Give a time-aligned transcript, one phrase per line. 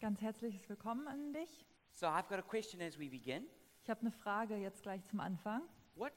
[0.00, 1.66] Ganz herzliches Willkommen an dich.
[1.92, 3.46] So I've got a question as we begin.
[3.82, 5.60] Ich habe eine Frage jetzt gleich zum Anfang.
[5.94, 6.14] What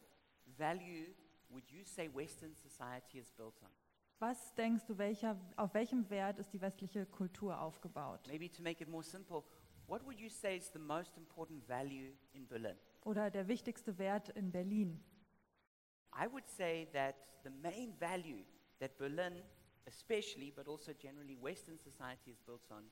[0.57, 1.13] value
[1.49, 3.69] would you say Western society is built on?
[4.19, 8.25] Was denkst du, welcher, auf welchem Wert ist die westliche Kultur aufgebaut?
[8.27, 9.43] Maybe to make it more simple,
[9.85, 12.77] what would you say is the most important value in Berlin?
[13.01, 15.03] Oder der wichtigste Wert in Berlin?
[16.17, 18.45] I would say that the main value
[18.79, 19.43] that Berlin,
[19.85, 22.89] especially, but also generally Western society is built on.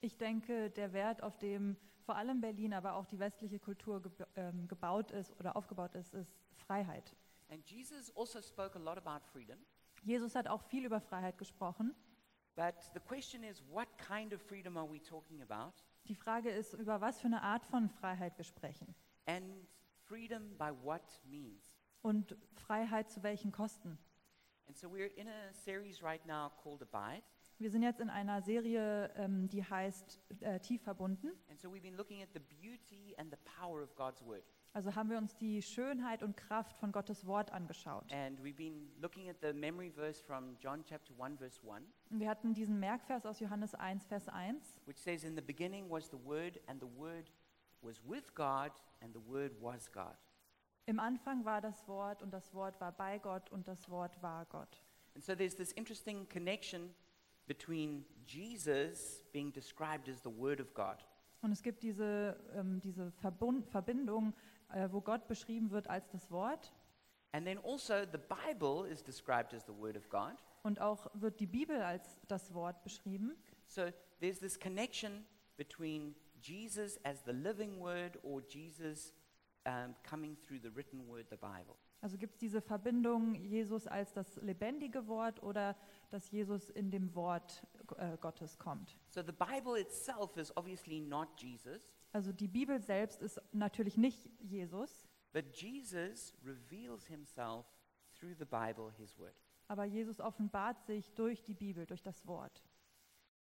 [0.00, 4.26] Ich denke, der Wert, auf dem vor allem Berlin, aber auch die westliche Kultur geb
[4.36, 7.16] ähm, gebaut ist oder aufgebaut ist, ist Freiheit.
[7.48, 9.58] And Jesus also spoke a lot about freedom.
[10.02, 11.94] Jesus hat auch viel über Freiheit gesprochen.
[12.54, 15.72] But the question is, what kind of freedom are we talking about?
[16.06, 18.94] Die Frage ist, über was für eine Art von Freiheit wir sprechen.
[19.26, 19.66] And
[20.04, 21.62] freedom by what means?
[22.02, 23.98] Und Freiheit zu welchen Kosten?
[24.66, 27.24] And so we're in a series right now called Abide.
[27.58, 31.30] Wir sind jetzt in einer Serie, ähm, die heißt äh, Tief verbunden.
[31.48, 34.42] And so we've been looking at the beauty and the power of God's word.
[34.72, 38.12] Also haben wir uns die Schönheit und Kraft von Gottes Wort angeschaut.
[38.12, 42.18] And we've been looking at the memory verse from John chapter 1 verse 1, Und
[42.18, 44.80] wir hatten diesen Merkvers aus Johannes 1, Vers 1.
[44.86, 47.30] which says in the beginning was the word and the word
[47.82, 50.16] was with God and the word was God.
[50.86, 54.44] Im Anfang war das Wort und das Wort war bei Gott und das Wort war
[54.46, 54.82] Gott.
[55.14, 56.92] And so there's this interesting connection
[57.46, 61.04] between Jesus being described as the word of God
[61.42, 64.32] Und es gibt diese, ähm, diese Verbund, Verbindung,
[64.72, 66.72] äh, wo Gott beschrieben wird als das Wort.
[67.32, 70.36] and then also the Bible is described as the word of God.
[70.62, 73.36] Und auch wird die Bibel als das Wort beschrieben.
[73.66, 79.12] So there's this connection between Jesus as the living word or Jesus
[79.66, 81.76] um, coming through the written word, the Bible.
[82.00, 85.74] Also gibt es diese Verbindung Jesus als das lebendige Wort oder
[86.10, 88.98] dass Jesus in dem Wort äh, Gottes kommt.
[89.08, 91.80] So the Bible itself is obviously not Jesus,
[92.12, 97.66] Also die Bibel selbst ist natürlich nicht Jesus, but Jesus reveals himself
[98.18, 99.34] through the Bible, his word.
[99.68, 102.62] aber Jesus offenbart sich durch die Bibel, durch das Wort.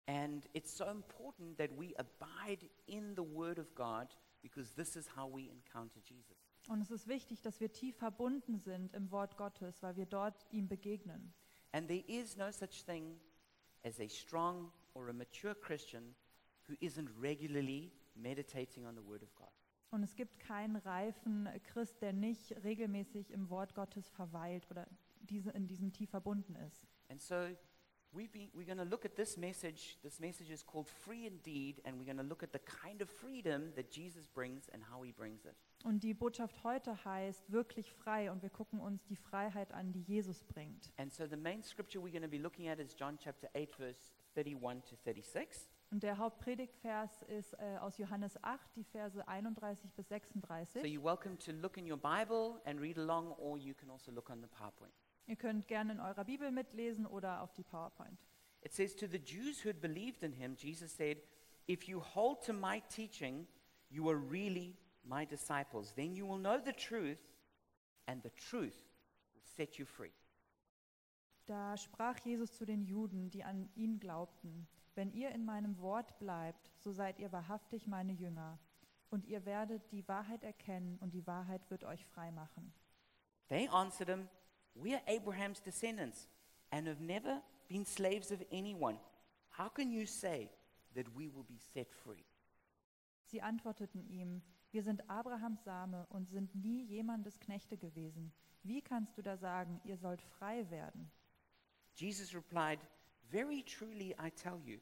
[0.06, 5.09] And it's so important that we abide in the word of God because this is
[5.16, 6.41] how we encounter Jesus.
[6.69, 10.47] Und es ist wichtig, dass wir tief verbunden sind im Wort Gottes, weil wir dort
[10.50, 11.33] ihm begegnen.
[11.73, 13.19] And there is no such thing
[13.84, 16.15] as a strong or a mature Christian
[16.69, 19.51] who isn't regularly meditating on the word of God.
[19.91, 24.87] Und es gibt keinen reifen Christ, der nicht regelmäßig im Wort Gottes verweilt oder
[25.21, 26.87] diese, in diesem tief verbunden ist.
[27.11, 27.55] And so
[28.12, 29.99] we've been, we're going to look at this message.
[30.03, 33.11] This message is called Free Indeed, and we're going to look at the kind of
[33.11, 35.56] freedom that Jesus brings and how he brings it.
[35.84, 40.03] Und die Botschaft heute heißt wirklich frei und wir gucken uns die Freiheit an, die
[40.03, 40.93] Jesus bringt.
[40.97, 43.75] And so the main scripture we're going to be looking at is John chapter 8,
[43.75, 45.69] verse 31 to 36.
[45.91, 50.84] Und der Hauptpredigtvers ist äh, aus Johannes 8, die Verse 31 bis So 36.
[50.84, 54.31] you're welcome to look in your Bible and read along, or you can also look
[54.31, 54.92] on the PowerPoint.
[55.26, 58.19] Ihr könnt gerne in eurer Bibel mitlesen oder auf die PowerPoint.
[58.65, 61.19] It says, To the Jews who had believed in him, Jesus said,
[61.69, 63.47] If you hold to my teaching,
[63.91, 65.93] you are really my disciples.
[65.95, 67.19] Then you will know the truth,
[68.07, 68.77] and the truth
[69.35, 70.13] will set you free.
[71.47, 76.19] Da sprach Jesus zu den Juden, die an ihn glaubten, wenn ihr in meinem Wort
[76.19, 78.59] bleibt, so seid ihr wahrhaftig meine Jünger,
[79.11, 82.73] und ihr werdet die Wahrheit erkennen, und die Wahrheit wird euch frei machen.
[83.49, 84.29] They answered him,
[84.75, 86.29] We are Abraham's descendants
[86.71, 88.99] and have never been slaves of anyone.
[89.59, 90.49] How can you say
[90.95, 92.25] that we will be set free?
[93.27, 98.33] Sie antworteten ihm, wir sind Abrahams Same und sind nie jemandes Knechte gewesen.
[98.62, 101.10] Wie kannst du da sagen, ihr sollt frei werden?
[101.94, 102.81] Jesus replied,
[103.31, 104.81] Very truly I tell you,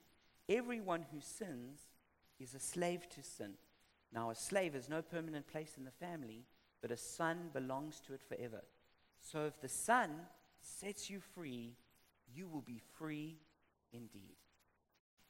[0.48, 1.92] everyone who sins
[2.38, 3.56] is a slave to sin.
[4.12, 6.46] Now, a slave has no permanent place in the family,
[6.80, 8.62] but a son belongs to it forever.
[9.20, 10.10] So if the son
[10.60, 11.76] sets you free,
[12.32, 13.38] you will be free
[13.92, 14.36] indeed.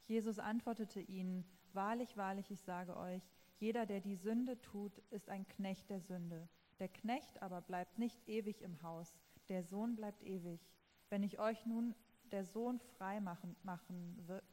[0.07, 3.23] Jesus antwortete ihnen, Wahrlich, wahrlich, ich sage euch,
[3.61, 6.49] jeder, der die Sünde tut, ist ein Knecht der Sünde.
[6.79, 9.15] Der Knecht aber bleibt nicht ewig im Haus,
[9.49, 10.59] der Sohn bleibt ewig.
[11.09, 11.93] Wenn ich euch nun
[12.31, 14.43] der Sohn frei machen, machen wird,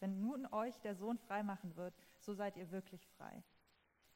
[0.00, 3.42] wenn nun euch der Sohn frei machen wird, so seid ihr wirklich frei.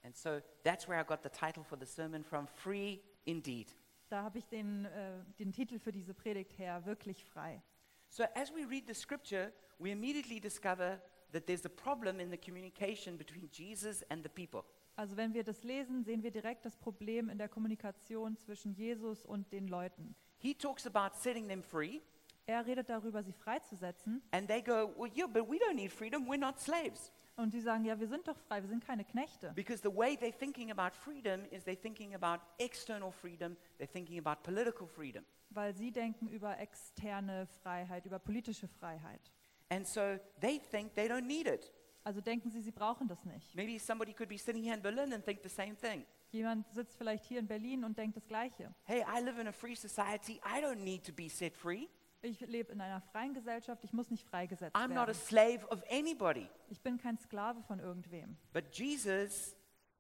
[0.03, 3.75] And so that's where I got the title for the sermon from Free Indeed.
[4.09, 7.63] Da habe ich den, äh, den Titel für diese Predigt her, wirklich frei.
[8.09, 11.01] So as we read the scripture, we immediately discover
[11.33, 14.65] that there's a problem in the communication between Jesus and the people.
[14.97, 19.27] Also wenn wir das lesen, sehen wir direkt das Problem in der Kommunikation zwischen Jesus
[19.27, 20.15] und den Leuten.
[20.39, 22.01] He talks about setting them free,
[22.49, 24.23] Er redet darüber, sie freizusetzen.
[24.31, 26.29] And they go, Well, yeah, but we don't need freedom.
[26.29, 27.13] We're not slaves.
[27.35, 29.53] Und die sagen, ja, wir sind doch frei, wir sind keine Knechte.
[29.55, 34.19] Because the way they're thinking about freedom is they're thinking about external freedom, they're thinking
[34.19, 35.25] about political freedom.
[35.51, 39.21] Weil sie denken über externe Freiheit, über politische Freiheit.
[39.69, 41.73] And so they think they don't need it.
[42.05, 43.55] Also denken sie, sie brauchen das nicht.
[43.57, 46.05] Maybe somebody could be sitting here in Berlin and think the same thing.
[46.31, 48.73] Jemand sitzt vielleicht hier in Berlin und denkt das Gleiche.
[48.85, 50.41] Hey, I live in a free society.
[50.45, 51.89] I don't need to be set free.
[52.23, 55.15] Ich lebe in einer freien Gesellschaft, ich muss nicht freigesetzt I'm not a werden.
[55.15, 56.49] slave of anybody.
[56.69, 58.37] Ich bin kein Sklave von irgendwem.
[58.53, 59.55] But Jesus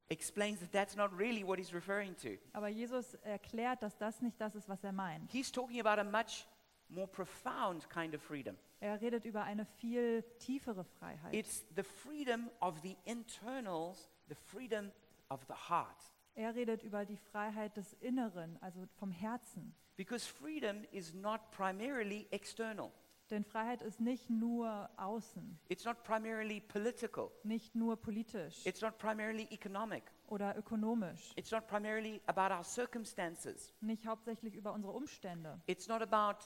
[0.09, 2.37] explains that that's not really what he's referring to.
[2.53, 5.31] Aber Jesus erklärt, dass das nicht das ist, was er meint.
[5.31, 6.47] He's talking about a much
[6.89, 8.57] more profound kind of freedom.
[8.81, 11.34] Er redet über eine viel tiefere Freiheit.
[11.34, 14.93] It's the freedom of the internals, the freedom
[15.28, 16.12] of the heart.
[16.34, 19.75] Er redet über die Freiheit des Inneren, also vom Herzen.
[19.96, 22.93] Because freedom is not primarily external.
[23.31, 27.31] Denn Freiheit ist nicht nur außen, It's not primarily political.
[27.43, 30.05] nicht nur politisch It's not primarily economic.
[30.28, 33.75] oder ökonomisch, It's not primarily about our circumstances.
[33.81, 36.38] nicht hauptsächlich über unsere Umstände It's not about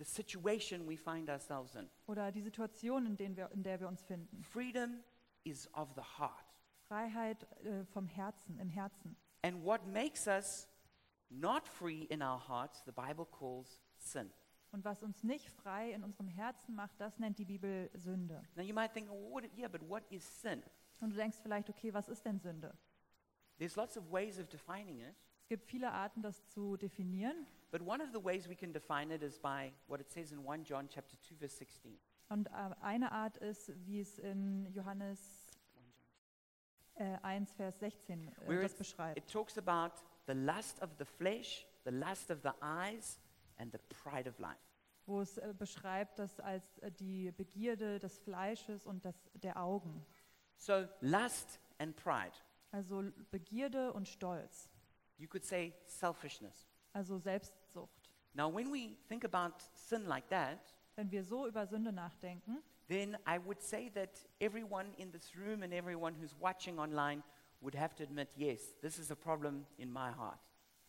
[0.00, 1.88] the situation we find ourselves in.
[2.06, 4.42] oder die Situation, in, denen wir, in der wir uns finden.
[4.42, 5.04] Freedom
[5.44, 6.54] is of the heart.
[6.88, 9.16] Freiheit äh, vom Herzen, im Herzen.
[9.42, 10.66] And what makes us
[11.28, 14.30] not free in our hearts, the Bible calls sin.
[14.72, 18.42] Und was uns nicht frei in unserem Herzen macht, das nennt die Bibel Sünde.
[18.54, 20.62] Now you might think, well, what, yeah, but what is sin?
[21.00, 22.76] Und du denkst vielleicht, okay, was ist denn Sünde?
[23.58, 27.46] There's lots of ways of defining it, Es gibt viele Arten, das zu definieren.
[27.70, 30.44] But one of the ways we can define it is by what it says in
[30.44, 31.98] 1 John chapter 2 verse 16.
[32.28, 32.50] Und äh,
[32.80, 35.18] eine Art ist, wie es in Johannes
[35.76, 35.94] 1
[36.96, 37.06] John.
[37.06, 39.18] äh, 1, Vers 16 äh, Where das beschreibt.
[39.18, 39.94] It talks about
[40.26, 43.18] the lust of the flesh, the lust of the eyes,
[43.58, 44.58] and the pride of life.
[45.06, 50.04] wo es äh, beschreibt, das als äh, die Begierde des Fleisches und das, der Augen.
[50.56, 52.32] So lust and pride.
[52.70, 53.02] Also
[53.32, 54.70] Begierde und Stolz,
[55.18, 56.68] You could say selfishness.
[56.92, 57.59] also Selbstsucht.
[58.34, 60.60] Now, when we think about sin like that,
[60.96, 65.62] Wenn wir so über Sünde nachdenken, then I would say that everyone in this room
[65.62, 67.22] and everyone who's watching online
[67.60, 70.40] would have to admit, yes, this is a problem in my heart.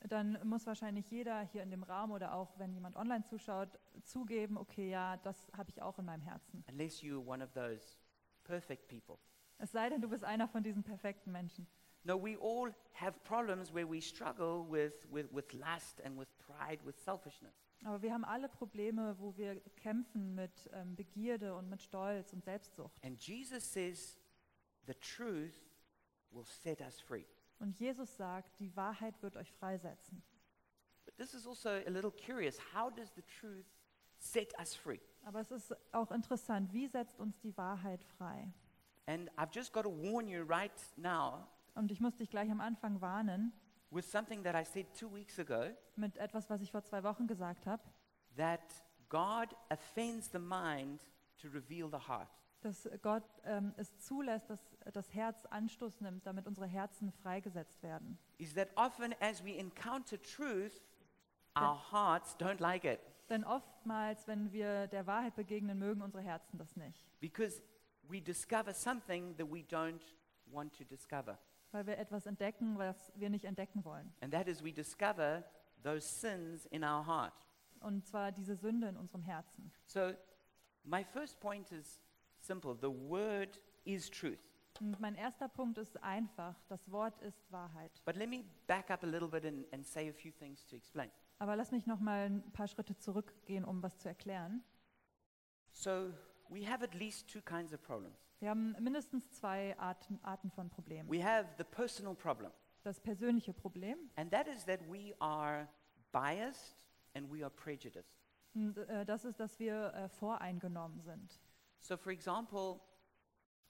[0.10, 3.70] dann muss wahrscheinlich jeder hier in dem Raum oder auch wenn jemand online zuschaut,
[4.04, 6.64] zugeben, okay, ja, das habe ich auch in meinem Herzen.
[6.68, 7.98] Unless you're one of those
[8.44, 9.18] perfect people.
[9.60, 11.68] Es sei denn, du bist einer von diesen perfekten Menschen.
[12.04, 16.80] No, we all have problems where we struggle with, with, with lust and with pride,
[16.84, 17.54] with selfishness.
[17.84, 22.44] Aber wir haben alle Probleme, wo wir kämpfen mit ähm, Begierde und mit Stolz und
[22.44, 23.04] Selbstsucht.
[23.04, 24.18] And Jesus says
[24.86, 25.54] the truth
[26.32, 27.26] will set us free.
[27.60, 30.24] Und Jesus sagt, die Wahrheit wird euch freisetzen.
[31.06, 32.58] But this is also a little curious.
[32.74, 33.66] How does the truth
[34.18, 35.00] set us free?
[35.24, 38.52] Aber es ist auch interessant, wie setzt uns die Wahrheit frei?
[39.08, 42.62] And I've just got to warn you right now Und ich muss dich gleich am
[42.62, 43.54] Anfang warnen
[43.92, 47.28] with something that I said two weeks ago mit etwas, was ich vor zwei Wochen
[47.28, 47.84] gesagt habe,
[48.38, 48.62] that
[49.10, 51.02] God offends the mind
[51.42, 52.30] to reveal the heart.
[52.62, 54.62] dass Gott ähm, es zulässt, dass
[54.94, 58.18] das Herz Anstoß nimmt, damit unsere Herzen freigesetzt werden.
[58.38, 60.82] Is that often as we encounter truth,
[61.58, 66.58] our hearts don't like it Denn oftmals, wenn wir der Wahrheit begegnen, mögen unsere Herzen
[66.58, 67.62] das nicht, because
[68.04, 70.02] we discover something that we don't
[70.46, 71.38] want to discover.
[71.74, 74.14] Weil wir etwas entdecken, was wir nicht entdecken wollen.
[74.22, 75.44] And that is, we discover
[75.84, 77.34] those sins in our heart.
[77.80, 79.72] Und zwar diese Sünde in unserem Herzen.
[79.86, 80.14] So,
[80.84, 82.00] my first point is
[82.40, 84.40] simple the word is truth.
[84.80, 88.02] Und mein erster Punkt ist einfach, das Wort ist Wahrheit.
[88.06, 90.76] But let me back up a little bit and, and say a few things to
[90.76, 91.12] explain.
[91.40, 94.64] Aber lass mich noch mal ein paar Schritte zurückgehen, um was zu erklären.
[95.74, 96.14] So,
[96.50, 98.31] we have at least two kinds of problems.
[98.42, 101.08] Wir haben mindestens zwei Arten, Arten von Problemen.
[101.08, 105.68] We have the personal problem, Das persönliche Problem, and that is that we are
[106.12, 108.20] biased and we are prejudiced.
[108.56, 111.40] und, äh, das ist, dass wir äh, voreingenommen sind.
[111.82, 112.80] So, for example,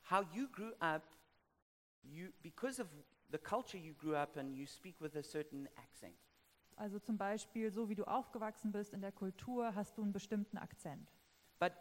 [0.09, 1.03] how you grew up,
[2.01, 2.87] you, because of
[3.29, 6.15] the culture you grew up in, you speak with a certain accent.
[6.77, 10.57] Also zum Beispiel, so wie du aufgewachsen bist in der Kultur, hast du einen bestimmten
[10.57, 11.11] Akzent.
[11.59, 11.73] But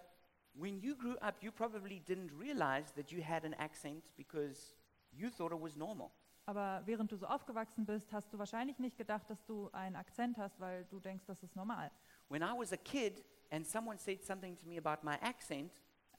[0.54, 4.74] when you grew up, you probably didn't realize that you had an accent because
[5.12, 6.10] you thought it was normal.
[6.46, 10.36] Aber während du so aufgewachsen bist, hast du wahrscheinlich nicht gedacht, dass du einen Akzent
[10.36, 11.90] hast, weil du denkst, das ist normal.
[12.28, 15.70] When I was a kid and someone said something to me about my accent,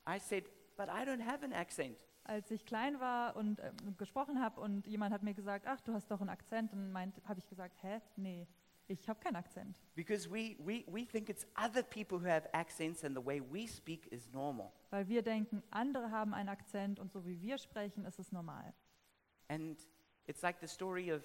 [0.07, 0.45] I said,
[0.77, 2.07] But I don't have an accent.
[2.23, 5.93] Als ich klein war und ähm, gesprochen habe und jemand hat mir gesagt, ach, du
[5.93, 8.47] hast doch einen Akzent, dann habe ich gesagt, hä, nee,
[8.91, 9.79] Ich habe keinen Akzent.
[9.95, 13.65] Because we, we, we think it's other people who have accents and the way we
[13.65, 14.73] speak is normal.
[14.89, 18.73] Weil wir denken, andere haben einen Akzent und so wie wir sprechen, ist es normal.
[19.47, 19.79] And
[20.27, 21.23] it's like the story of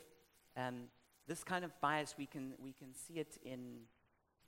[0.57, 0.89] um,
[1.27, 3.89] this kind of bias, we can, we can see it in,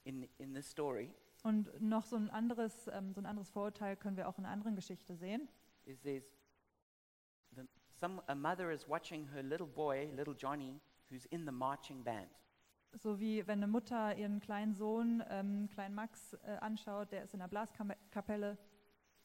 [0.04, 1.12] in, in this story.
[1.42, 4.52] Und noch so ein anderes, ähm, so ein anderes Vorurteil können wir auch in einer
[4.52, 5.48] anderen Geschichte sehen.
[5.86, 6.24] Is there's
[7.56, 7.62] the,
[8.00, 12.28] some, a mother is watching her little boy, little Johnny, who's in the marching band.
[12.94, 17.34] So wie wenn eine Mutter ihren kleinen Sohn, ähm, kleinen Max, äh, anschaut, der ist
[17.34, 18.58] in der Blaskapelle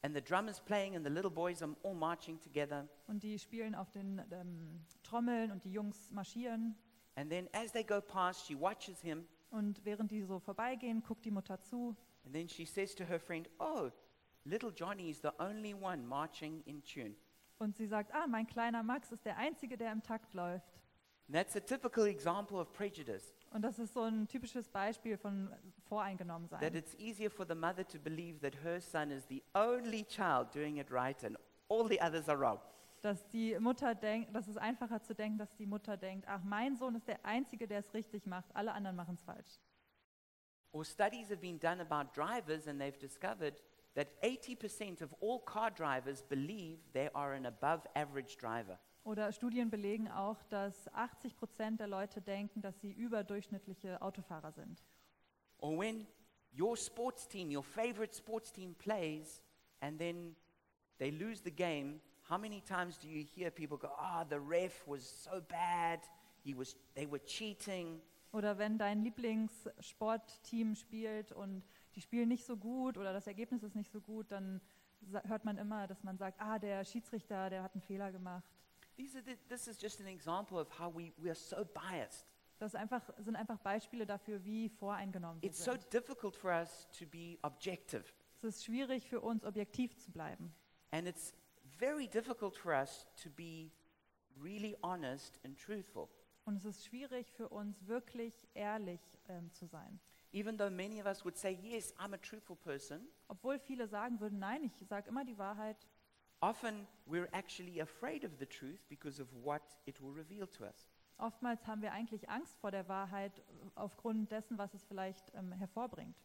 [0.05, 2.89] And the drum is playing, and the little boys are all marching together.
[3.08, 6.75] und die spielen auf den ähm, Trommeln und die Jungs marschieren.
[7.15, 11.24] And then as they go past, she watches him, Und während die so vorbeigehen, guckt
[11.24, 13.89] die Mutter zu and then she says to her friend, Oh,
[14.43, 17.15] little Johnny is the only one marching in tune.
[17.60, 20.82] und sie sagt, ah, mein kleiner Max ist der Einzige, der im Takt läuft.
[21.27, 23.34] And that's a typical example of prejudice.
[23.54, 26.74] Und das ist so ein typisches Beispiel von That Voreingenommensein.
[26.76, 30.78] it's easier for the mother to believe that her son is the only child doing
[30.78, 31.38] it right and
[31.70, 32.60] all the others are wrong.
[33.02, 36.76] Dass die Mutter denkt, das ist einfacher zu denken, dass die Mutter denkt, ach, mein
[36.76, 39.60] Sohn ist der Einzige, der es richtig macht, alle anderen machen es falsch.
[40.72, 43.62] Or studies have been done about drivers, and they've discovered
[43.94, 48.80] that 80% of all car drivers believe they are an above average driver.
[49.04, 54.82] Oder Studien belegen auch, dass 80 Prozent der Leute denken, dass sie überdurchschnittliche Autofahrer sind.
[55.58, 56.08] Or when
[56.58, 59.42] your sports team, your favorite sports team plays,
[59.82, 60.36] and then
[61.00, 64.88] they lose the game, how many times do you hear people go, Ah, the ref
[64.88, 66.00] was so bad,
[66.44, 68.02] he was, they were cheating?
[68.32, 71.64] Oder wenn dein Lieblingssportteam spielt und
[71.96, 74.60] die spielen nicht so gut oder das Ergebnis ist nicht so gut, dann
[75.26, 78.53] hört man immer, dass man sagt, ah, der Schiedsrichter, der hat einen Fehler gemacht.
[78.96, 82.26] These are the, this is just an example of how we, we are so biased.
[82.60, 85.92] Das einfach, sind einfach Beispiele dafür, wie voreingenommen wir It's so sind.
[85.94, 88.04] difficult for us to be objective.
[88.42, 90.54] Es ist schwierig für uns, objektiv zu bleiben.
[90.92, 91.34] And it's
[91.78, 93.72] very difficult for us to be
[94.42, 96.08] really honest and truthful.
[96.46, 100.00] Und es ist schwierig für uns, wirklich ehrlich ähm, zu sein.
[100.34, 104.20] Even though many of us would say, Yes, I'm a truthful person, Obwohl viele sagen
[104.20, 105.78] würden, nein, ich sage immer die Wahrheit,
[106.44, 110.90] often we're actually afraid of the truth because of what it will reveal to us.
[111.18, 113.42] oftmals haben wir eigentlich Angst vor der Wahrheit
[113.76, 116.16] aufgrund dessen, was es vielleicht ähm, hervorbringt.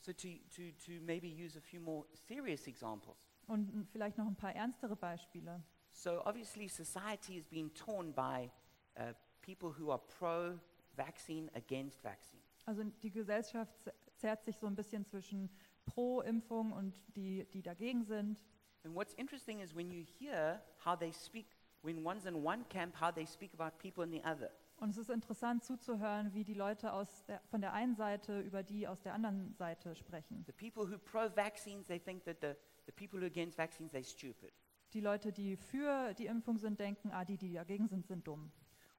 [0.00, 3.16] So, to, to, to maybe use a few more serious examples.
[3.46, 5.62] Und mm, vielleicht noch ein paar ernstere Beispiele.
[5.90, 8.50] So, obviously, society has been torn by
[8.96, 10.58] uh, people who are pro
[10.96, 12.42] vaccine, against vaccine.
[12.66, 13.74] Also die Gesellschaft
[14.16, 15.50] zerrt sich so ein bisschen zwischen
[15.86, 18.44] Pro-Impfung und die, die dagegen sind.
[18.84, 21.46] And what's interesting is when you hear how they speak,
[21.82, 24.50] when one's in one camp, how they speak about people in the other.
[24.80, 28.62] Und es ist interessant zuzuhören, wie die Leute aus der, von der einen Seite über
[28.62, 30.44] die aus der anderen Seite sprechen.
[30.46, 32.54] The people who pro vaccines, they think that the,
[32.86, 34.52] the people who are against vaccines, they're stupid.
[34.92, 38.52] Die Leute, die für die Impfung sind, denken, ah, die, die dagegen sind, sind dumm.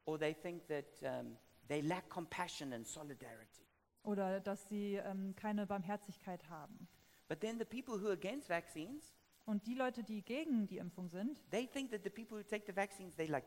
[0.06, 1.38] Or they think that um,
[1.70, 3.66] they lack compassion and solidarity.
[4.04, 6.88] Oder dass sie ähm, keine Barmherzigkeit haben.
[7.30, 9.16] But then the people who are against vaccines,
[9.50, 12.68] Und die Leute, die gegen die Impfung sind, they think that the people who take
[12.68, 13.46] the vaccines, they like,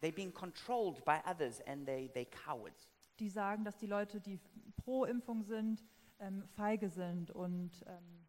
[0.00, 2.88] they're being controlled by others and they, they cowards.
[3.18, 4.40] die sagen, dass die Leute, die
[4.76, 5.84] pro Impfung sind,
[6.18, 8.26] ähm, feige sind und ähm,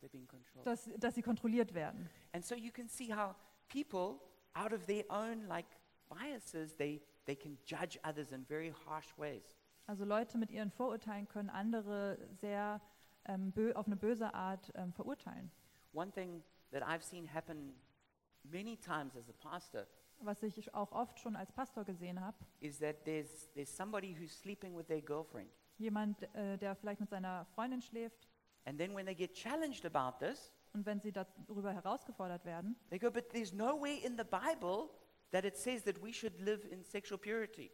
[0.00, 0.66] They're being controlled.
[0.66, 2.08] dass, dass sie kontrolliert werden.
[2.32, 3.34] And so you can see how
[3.68, 4.20] people,
[4.54, 5.66] out of their own like
[6.08, 9.54] biases, they, they can judge others in very harsh ways.
[9.86, 12.80] Also Leute mit ihren Vorurteilen können andere sehr
[13.28, 15.50] ähm, auf eine böse Art ähm, verurteilen.
[15.92, 16.42] One thing
[16.72, 17.74] that I've seen happen
[18.42, 19.86] many times as a pastor
[20.20, 24.36] Was ich auch oft schon als Pastor gesehen habe, is that there's, there's somebody who's
[24.36, 25.50] sleeping with their girlfriend.
[25.78, 28.28] jemand, äh, der vielleicht mit seiner Freundin schläft
[28.64, 32.98] And then when they get challenged about this, und wenn sie darüber herausgefordert werden, they
[32.98, 34.90] go, But there's nowhere in the Bible
[35.30, 37.70] that it says that we should live in sexual purity.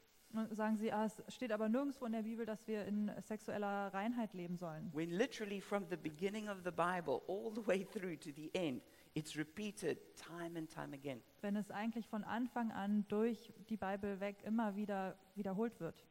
[0.51, 4.33] Sagen sie, ah, es steht aber nirgendwo in der Bibel, dass wir in sexueller Reinheit
[4.35, 4.91] leben sollen.
[4.93, 8.83] When literally from the beginning of the Bible all the way through to the end,
[9.15, 11.23] it's repeated time and time again.
[11.41, 16.07] Wenn es eigentlich von Anfang an durch die Bibel weg immer wieder wiederholt wird.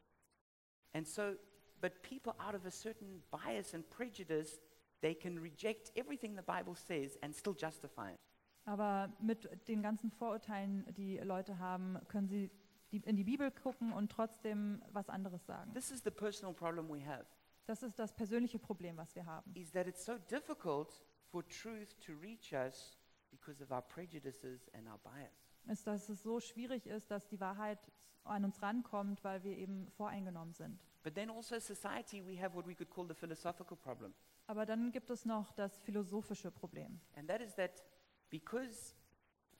[0.94, 1.36] And so,
[1.82, 4.62] but people out of a certain bias and prejudice,
[5.01, 8.20] they can reject everything the Bible says and still justify it.
[8.65, 12.50] Aber mit den ganzen Vorurteilen, die Leute haben, können sie
[12.94, 15.74] die, in die Bibel gucken und trotzdem was anderes sagen.
[15.74, 17.26] This is the personal problem we have,
[17.66, 19.52] Das ist das persönliche Problem, was wir haben.
[19.56, 22.98] is that it's so difficult for truth to reach us
[23.32, 25.34] because of our prejudices and our bias.
[25.68, 27.80] ist, dass es so schwierig ist, dass die Wahrheit
[28.26, 30.80] an uns rankommt, weil wir eben voreingenommen sind.
[31.04, 34.14] But then also society, we have what we could call the philosophical problem.
[34.48, 37.00] Aber dann gibt es noch das philosophische Problem.
[37.16, 37.84] And that is that
[38.30, 38.96] because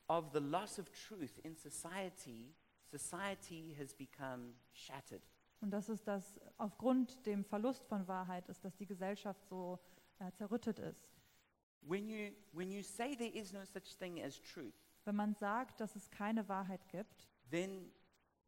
[0.08, 2.54] of the loss of truth in society,
[2.98, 5.22] society has become shattered.
[5.60, 9.78] Und das ist, dass aufgrund dem Verlust von Wahrheit ist, dass die Gesellschaft so
[10.18, 11.08] äh, zerrüttet ist.
[11.80, 14.74] When you, when you say there is no such thing as truth,
[15.04, 17.90] Wenn man sagt, dass es keine Wahrheit gibt, then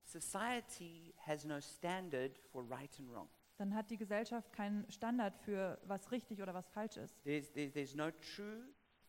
[0.05, 3.29] society has no standard for right and wrong.
[3.59, 7.15] dann hat die Gesellschaft keinen Standard für was richtig oder was falsch ist.
[7.25, 8.63] There's, there's, there's no true,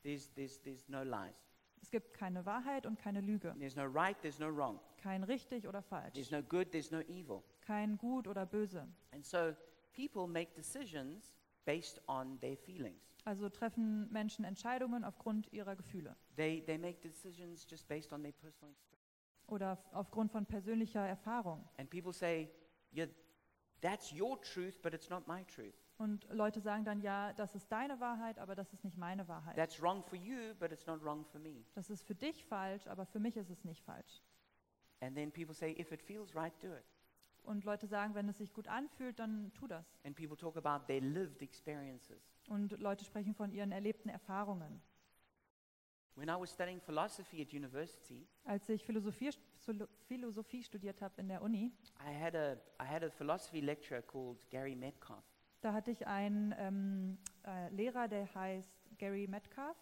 [0.04, 1.36] there's, there's, there's no lies.
[1.82, 4.80] Es gibt keine Wahrheit und keine Lüge, There's no right, there's no wrong.
[5.08, 7.44] Kein richtig oder falsch, There's no good, there's no evil.
[7.62, 8.86] kein gut oder böse.
[9.12, 9.56] And so
[9.94, 11.34] people make decisions
[11.66, 13.02] based on their feelings.
[13.24, 18.34] Also treffen Menschen Entscheidungen aufgrund ihrer Gefühle They, they make decisions just based on their
[18.34, 19.48] personal experience.
[19.48, 21.64] oder f- aufgrund von persönlicher Erfahrung.
[21.78, 22.50] And people say,
[22.94, 23.08] yeah,
[23.82, 25.74] that's your truth, but it's not my truth.
[25.98, 29.56] Und Leute sagen dann, ja, das ist deine Wahrheit, aber das ist nicht meine Wahrheit.
[29.56, 31.64] That's wrong for you, but it's not wrong for me.
[31.74, 34.22] Das ist für dich falsch, aber für mich ist es nicht falsch.
[35.00, 36.84] And then people say, if it feels right, do it.
[37.44, 39.86] Und Leute sagen, wenn es sich gut anfühlt, dann tu das.
[40.04, 42.22] And people talk about their lived experiences.
[42.50, 44.82] Und Leute sprechen von ihren erlebten Erfahrungen.
[46.16, 49.30] When I was studying philosophy at university, Als ich Philosophie,
[49.64, 54.02] Philo- Philosophie studiert habe in der Uni, I had a, I had a philosophy lecturer
[54.02, 55.24] called Gary Metcalf.
[55.62, 59.78] da hatte ich einen ähm, äh, Lehrer, der heißt Gary Metcalf.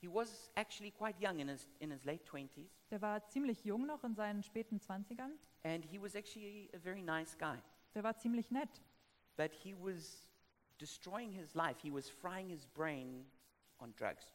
[0.00, 3.86] He was actually quite young in his, in his late 20s, Der war ziemlich jung
[3.86, 5.32] noch in seinen späten 20ern.
[5.62, 7.58] and he was actually a very nice guy.
[7.94, 8.82] Der war ziemlich nett.
[9.36, 10.28] But he was
[10.80, 11.80] destroying his life.
[11.82, 13.26] He was frying his brain
[13.78, 14.34] on drugs.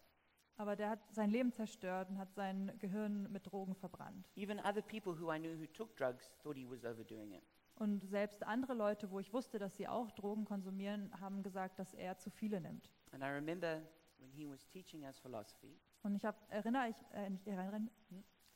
[0.57, 4.29] Aber der hat sein Leben zerstört und hat sein Gehirn mit Drogen verbrannt.
[4.37, 7.43] Even other people who I knew who took drugs thought he was overdoing it.
[7.75, 11.93] Und selbst andere Leute, wo ich wusste, dass sie auch Drogen konsumieren, haben gesagt, dass
[11.93, 12.89] er zu viele nimmt.
[13.11, 13.81] And I remember
[14.19, 17.81] when he was teaching us philosophy, Und ich, hab, erinnere, ich, äh, nicht erinnere,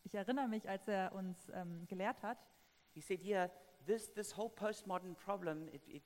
[0.03, 2.37] ich erinnere mich, als er uns ähm, gelehrt hat,
[2.93, 3.49] he said, Yeah,
[3.85, 6.03] this, this whole postmodern problem, it, it,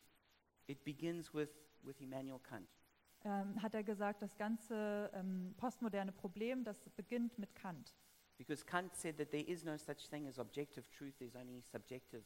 [0.68, 1.50] it begins with,
[1.82, 2.68] with Immanuel Kant.
[3.26, 7.96] ähm, hat er gesagt, das ganze ähm, postmoderne Problem, das beginnt mit Kant.
[8.38, 12.24] Because Kant said that there is no such thing as objective truth, there's only subjective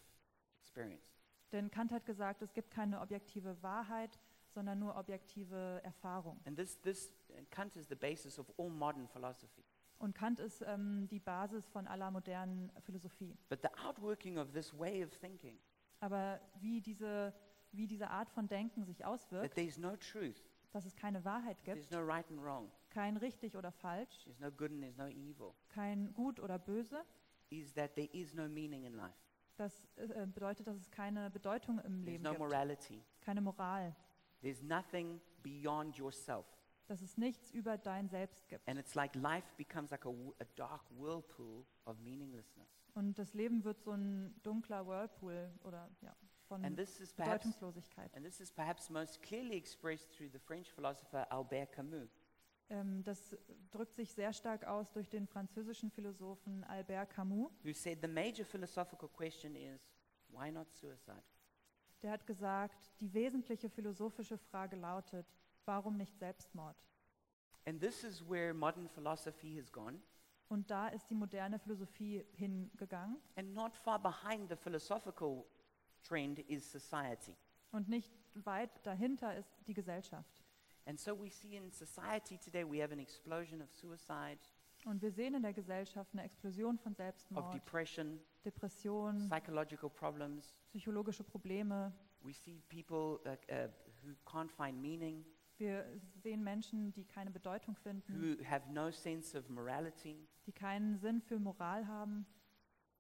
[0.60, 1.12] experience.
[1.51, 6.39] Denn Kant hat gesagt, es gibt keine objektive Wahrheit, sondern nur objektive Erfahrung.
[6.45, 7.13] And this, this
[7.51, 9.63] Kant is the basis of all modern philosophy.
[9.99, 13.36] Und Kant ist ähm, die Basis von aller modernen Philosophie.
[13.49, 15.57] But the outworking of this way of thinking,
[15.99, 17.33] Aber wie diese,
[17.71, 21.57] wie diese Art von Denken sich that auswirkt, there's no truth, dass es keine Wahrheit
[21.65, 24.97] there's gibt, no right and wrong, kein richtig oder falsch, there's no good and there's
[24.97, 27.03] no evil, kein gut oder böse,
[27.49, 29.17] is that there is no meaning in life.
[29.55, 33.03] das äh, bedeutet, dass es keine Bedeutung im There's Leben no gibt, morality.
[33.21, 33.95] keine Moral,
[34.41, 36.45] There's nothing beyond yourself.
[36.88, 38.67] Dass es nichts über dein Selbst gibt.
[38.67, 42.67] And it's like life becomes like a, w- a dark whirlpool of meaninglessness.
[42.95, 46.15] Und das Leben wird so ein dunkler Whirlpool oder ja,
[46.47, 48.13] von And this is perhaps Bedeutungslosigkeit.
[48.15, 52.10] and this is perhaps most clearly expressed through the French philosopher Albert Camus.
[52.69, 53.36] Ähm, das
[53.71, 57.52] drückt sich sehr stark aus durch den französischen Philosophen Albert Camus.
[57.63, 59.80] who said the major philosophical question is
[60.30, 61.23] why not suicide?
[62.02, 65.26] Der hat gesagt, die wesentliche philosophische Frage lautet,
[65.67, 66.75] warum nicht Selbstmord?
[67.65, 69.99] And this is where modern philosophy has gone.
[70.49, 73.17] Und da ist die moderne Philosophie hingegangen.
[73.36, 75.43] And not far behind the philosophical
[76.03, 77.36] trend is society.
[77.71, 80.43] Und nicht weit dahinter ist die Gesellschaft.
[80.86, 84.39] And so we see in society today we have an explosion of suicide,
[84.86, 90.56] Und wir sehen in der Gesellschaft eine Explosion von of Selbstmord, depression, Depression, psychological problems.
[90.69, 91.91] psychologische Probleme.
[92.21, 93.67] We see people uh, uh,
[94.01, 95.25] who can't find meaning,
[95.58, 95.86] Wir
[96.22, 100.28] sehen Menschen, die keine Bedeutung finden, who have no sense of morality.
[100.46, 102.26] die keinen Sinn für Moral haben.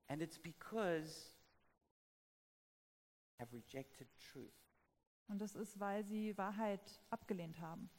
[0.07, 1.37] And it's because
[3.39, 4.53] have rejected truth.
[5.27, 7.89] Und das ist, weil sie Wahrheit abgelehnt haben.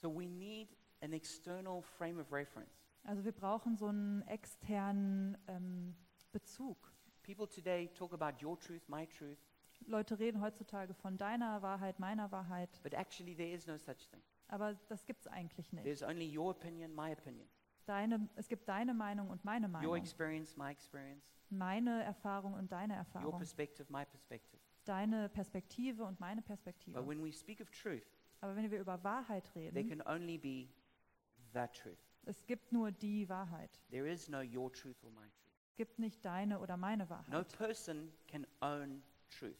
[0.00, 2.70] So we need an external frame of reference.
[3.04, 5.96] Also wir brauchen so einen externen ähm,
[6.30, 6.92] Bezug.
[7.22, 9.38] People today talk about your truth, my truth,
[9.88, 14.22] Leute reden heutzutage von deiner Wahrheit, meiner Wahrheit, but actually there is no such thing.
[14.48, 15.84] aber das gibt es eigentlich nicht.
[15.84, 17.48] There's only your opinion, my opinion.
[17.86, 21.24] Deine, es gibt deine Meinung und meine Your Meinung, experience, my experience.
[21.48, 24.60] meine Erfahrung und deine Your Erfahrung, perspective, my perspective.
[24.84, 27.06] deine Perspektive und meine But Perspektive.
[27.06, 28.02] when we speak of truth,
[28.40, 30.68] Aber wenn wir über Wahrheit there reden, can only be
[31.54, 31.98] the truth.
[32.26, 33.80] Es gibt nur die Wahrheit.
[33.90, 35.54] There is no your truth or my truth.
[35.70, 37.56] Es gibt nicht deine oder meine No Wahrheit.
[37.56, 39.56] person can own truth.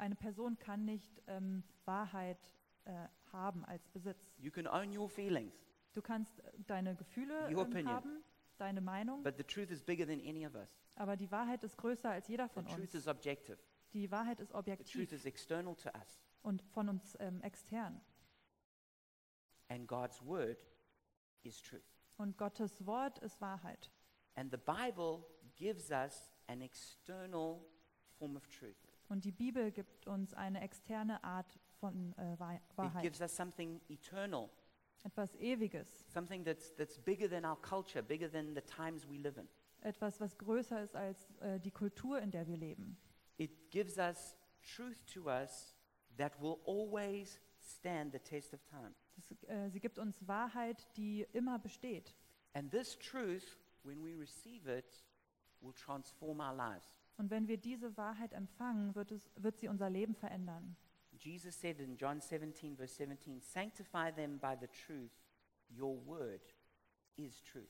[0.00, 2.38] Eine Person kann nicht ähm, Wahrheit
[2.86, 4.32] äh, haben als Besitz.
[4.38, 5.54] You can own your feelings,
[5.92, 7.88] Du kannst äh, deine Gefühle Your ähm, opinion.
[7.94, 8.24] haben,
[8.56, 10.70] deine Meinung, but the truth is bigger than any of us.
[10.94, 12.94] aber die Wahrheit ist größer als jeder The von truth uns.
[12.94, 13.58] is objective.
[13.92, 16.22] Die Wahrheit ist The truth objektiv is external to us.
[16.42, 18.00] und von uns ähm, extern.
[19.68, 20.66] And God's word
[21.42, 21.82] is truth.
[22.16, 23.90] Und Gottes Wort ist Wahrheit.
[24.34, 25.24] And the Bible
[25.56, 27.60] gives us an external
[28.18, 28.76] form of truth.
[29.10, 33.34] Und die Bibel gibt uns eine externe Art von äh, Wa- It Wahrheit, gives us
[33.34, 34.48] something eternal,
[35.02, 39.36] etwas Ewiges, something that's, that's bigger than our culture, bigger than the times we live
[39.36, 39.48] in.
[39.80, 42.96] etwas, was größer ist als äh, die Kultur, in der wir leben.
[43.36, 45.74] It gives us truth to us
[46.16, 48.94] that will always stand the test of time.
[49.16, 52.14] Das, äh, sie gibt uns Wahrheit, die immer besteht.
[52.52, 55.04] And this truth, when we receive it,
[55.60, 56.99] will transform our lives.
[57.20, 60.74] Und wenn wir diese Wahrheit empfangen, wird, es, wird sie unser Leben verändern.
[61.18, 65.12] Jesus said in John 17, verse 17, Sanctify them by the truth.
[65.68, 66.40] Your word
[67.16, 67.68] is truth.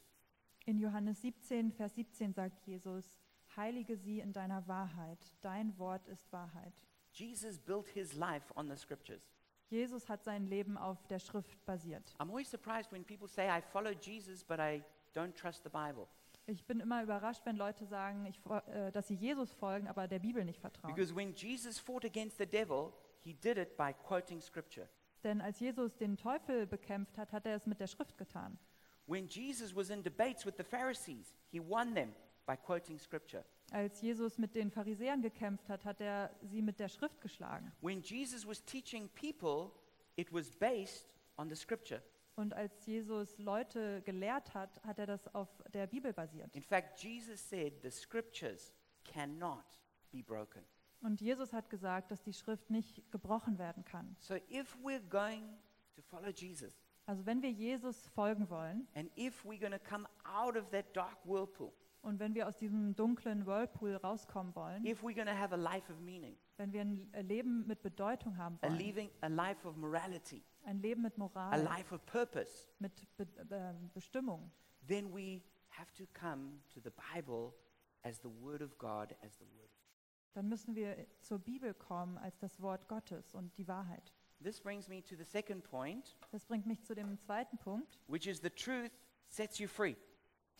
[0.66, 3.18] In Johannes 17, Vers 17 sagt Jesus,
[3.56, 5.18] Heilige sie in deiner Wahrheit.
[5.40, 6.86] Dein Wort ist Wahrheit.
[7.10, 9.34] Jesus built his life on the scriptures.
[9.68, 12.14] Jesus hat sein Leben auf der Schrift basiert.
[12.20, 16.06] I'm always surprised when people say, I follow Jesus, but I don't trust the Bible.
[16.50, 20.18] Ich bin immer überrascht, wenn Leute sagen, ich, äh, dass sie Jesus folgen, aber der
[20.18, 20.92] Bibel nicht vertrauen.
[20.92, 24.88] Because when Jesus fought against the devil, he did it by quoting scripture.
[25.22, 28.58] Denn als Jesus den Teufel bekämpft hat, hat er es mit der Schrift getan.
[29.06, 32.14] When Jesus was in debates with the Pharisees, he won them
[32.46, 33.44] by quoting scripture.
[33.70, 37.70] Als Jesus mit den Pharisäern gekämpft hat, hat er sie mit der Schrift geschlagen.
[37.80, 39.70] When Jesus was teaching people,
[40.16, 42.02] it was based on the scripture.
[42.36, 46.54] Und als Jesus Leute gelehrt hat, hat er das auf der Bibel basiert.
[46.54, 48.72] In fact, Jesus said the scriptures
[49.04, 49.64] cannot
[50.10, 50.64] be broken.
[51.02, 54.16] Und Jesus hat gesagt, dass die Schrift nicht gebrochen werden kann.
[54.20, 55.58] So if we're going
[55.96, 56.74] to follow Jesus,
[57.06, 60.94] Also wenn wir Jesus folgen wollen and if we're going to come out of that
[60.94, 65.34] dark whirlpool, und wenn wir aus diesem dunklen Whirlpool rauskommen wollen, if we're going to
[65.36, 69.10] have a life of meaning, wenn wir ein Leben mit Bedeutung haben a, wollen, living,
[69.20, 73.74] a life of morality, ein Leben mit a Moral, life of purpose, mit Be äh,
[73.94, 74.50] Bestimmung,
[74.86, 77.54] then we have to come to the Bible
[78.02, 80.34] as the Word of God, as the Word of truth.
[80.34, 84.12] dann müssen wir zur Bibel kommen als das Wort Gottes und die Wahrheit.
[84.42, 87.98] This brings me to the second point, Das bringt mich zu dem zweiten Punkt.
[88.08, 88.90] which is the truth
[89.28, 89.96] sets you free.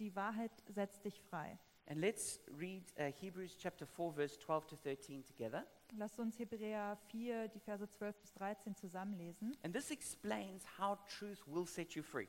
[0.00, 1.58] Die Wahrheit setzt dich frei.
[1.86, 5.66] And let's read uh, Hebrews chapter 4, verse 12 to 13 together.
[5.96, 9.56] Lasst uns Hebräer 4, die Verse 12 bis 13 zusammenlesen.
[9.62, 12.28] And this explains how truth will set you free.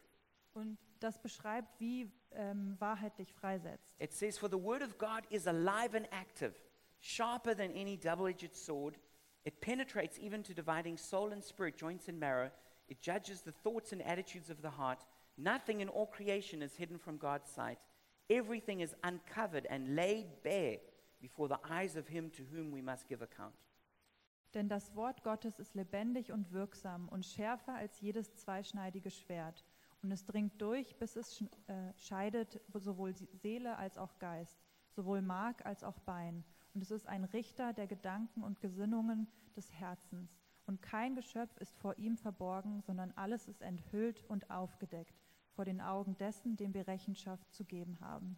[0.53, 3.95] Und das beschreibt, wie ähm, Wahrheit dich freisetzt.
[3.99, 6.53] It says, For the word of God is alive and active,
[6.99, 8.99] sharper than any double edged sword.
[9.43, 12.51] It penetrates even to dividing soul and spirit, joints and marrow.
[12.89, 15.05] It judges the thoughts and attitudes of the heart.
[15.43, 17.79] Nothing in all creation is hidden from God's sight.
[18.29, 20.77] Everything is uncovered and laid bare
[21.19, 23.55] before the eyes of him to whom we must give account.
[24.53, 29.65] Denn das Wort Gottes ist lebendig und wirksam und schärfer als jedes zweischneidige Schwert.
[30.03, 34.59] Und es dringt durch, bis es äh, scheidet sowohl Seele als auch Geist,
[34.91, 36.43] sowohl Mark als auch Bein.
[36.75, 40.37] Und es ist ein Richter der Gedanken und Gesinnungen des Herzens.
[40.67, 45.15] Und kein Geschöpf ist vor ihm verborgen, sondern alles ist enthüllt und aufgedeckt
[45.55, 48.37] vor den Augen dessen, dem wir Rechenschaft zu geben haben.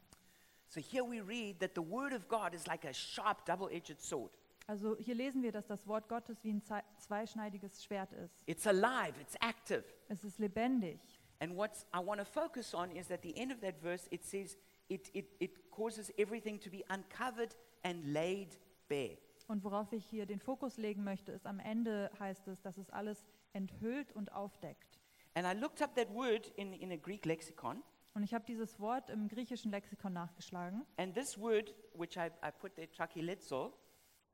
[0.67, 4.01] So here we read that the word of God is like a sharp double edged
[4.01, 4.31] sword.
[4.65, 8.41] Also hier lesen wir, dass das Wort Gottes wie ein zei- zweischneidiges Schwert ist.
[8.45, 9.83] It's alive, it's active.
[10.07, 10.99] Es ist lebendig.
[11.39, 14.23] And what I want to focus on is at the end of that verse, it
[14.23, 19.17] says it, it, it causes everything to be uncovered and laid bare.
[19.47, 22.89] Und worauf ich hier den Fokus legen möchte, ist am Ende heißt es, dass es
[22.89, 24.99] alles enthüllt und aufdeckt.
[25.35, 27.81] And I looked up that word in, in a Greek lexicon,
[28.15, 32.51] Und ich habe dieses Wort im griechischen Lexikon nachgeschlagen, and this word, which I, I
[32.51, 33.73] put there, trachilezo,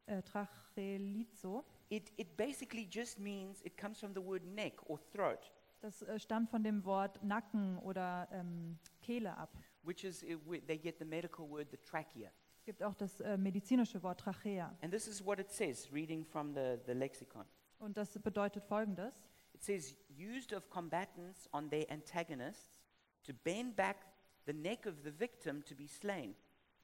[0.07, 1.63] äh, Trachelizo.
[1.89, 6.19] it, it basically just means, it comes from the word neck or throat, Das äh,
[6.19, 9.49] stammt von dem Wort Nacken oder ähm, Kehle ab.
[9.83, 12.29] which is, uh, where they get the medical word, the trachea.
[12.57, 14.75] Es gibt auch das äh, medizinische Wort Trachea.
[14.81, 17.45] And this is what it says, reading from the, the lexicon.
[17.79, 19.13] Und das bedeutet folgendes.
[19.53, 22.79] It says, used of combatants on their antagonists
[23.23, 24.05] to bend back
[24.45, 26.35] the neck of the victim to be slain,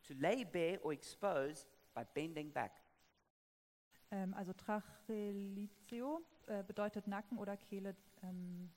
[0.04, 2.82] to lay bare or expose by bending back.
[4.12, 8.69] Ähm, also Trachelitio äh, bedeutet Nacken oder Kehle ähm,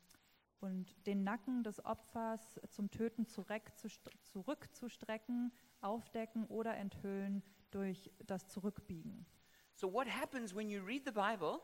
[0.60, 9.26] und den Nacken des Opfers zum Töten zurückzust- zurückzustrecken, aufdecken oder enthüllen durch das Zurückbiegen.
[9.74, 11.60] So, what happens when you read the Bible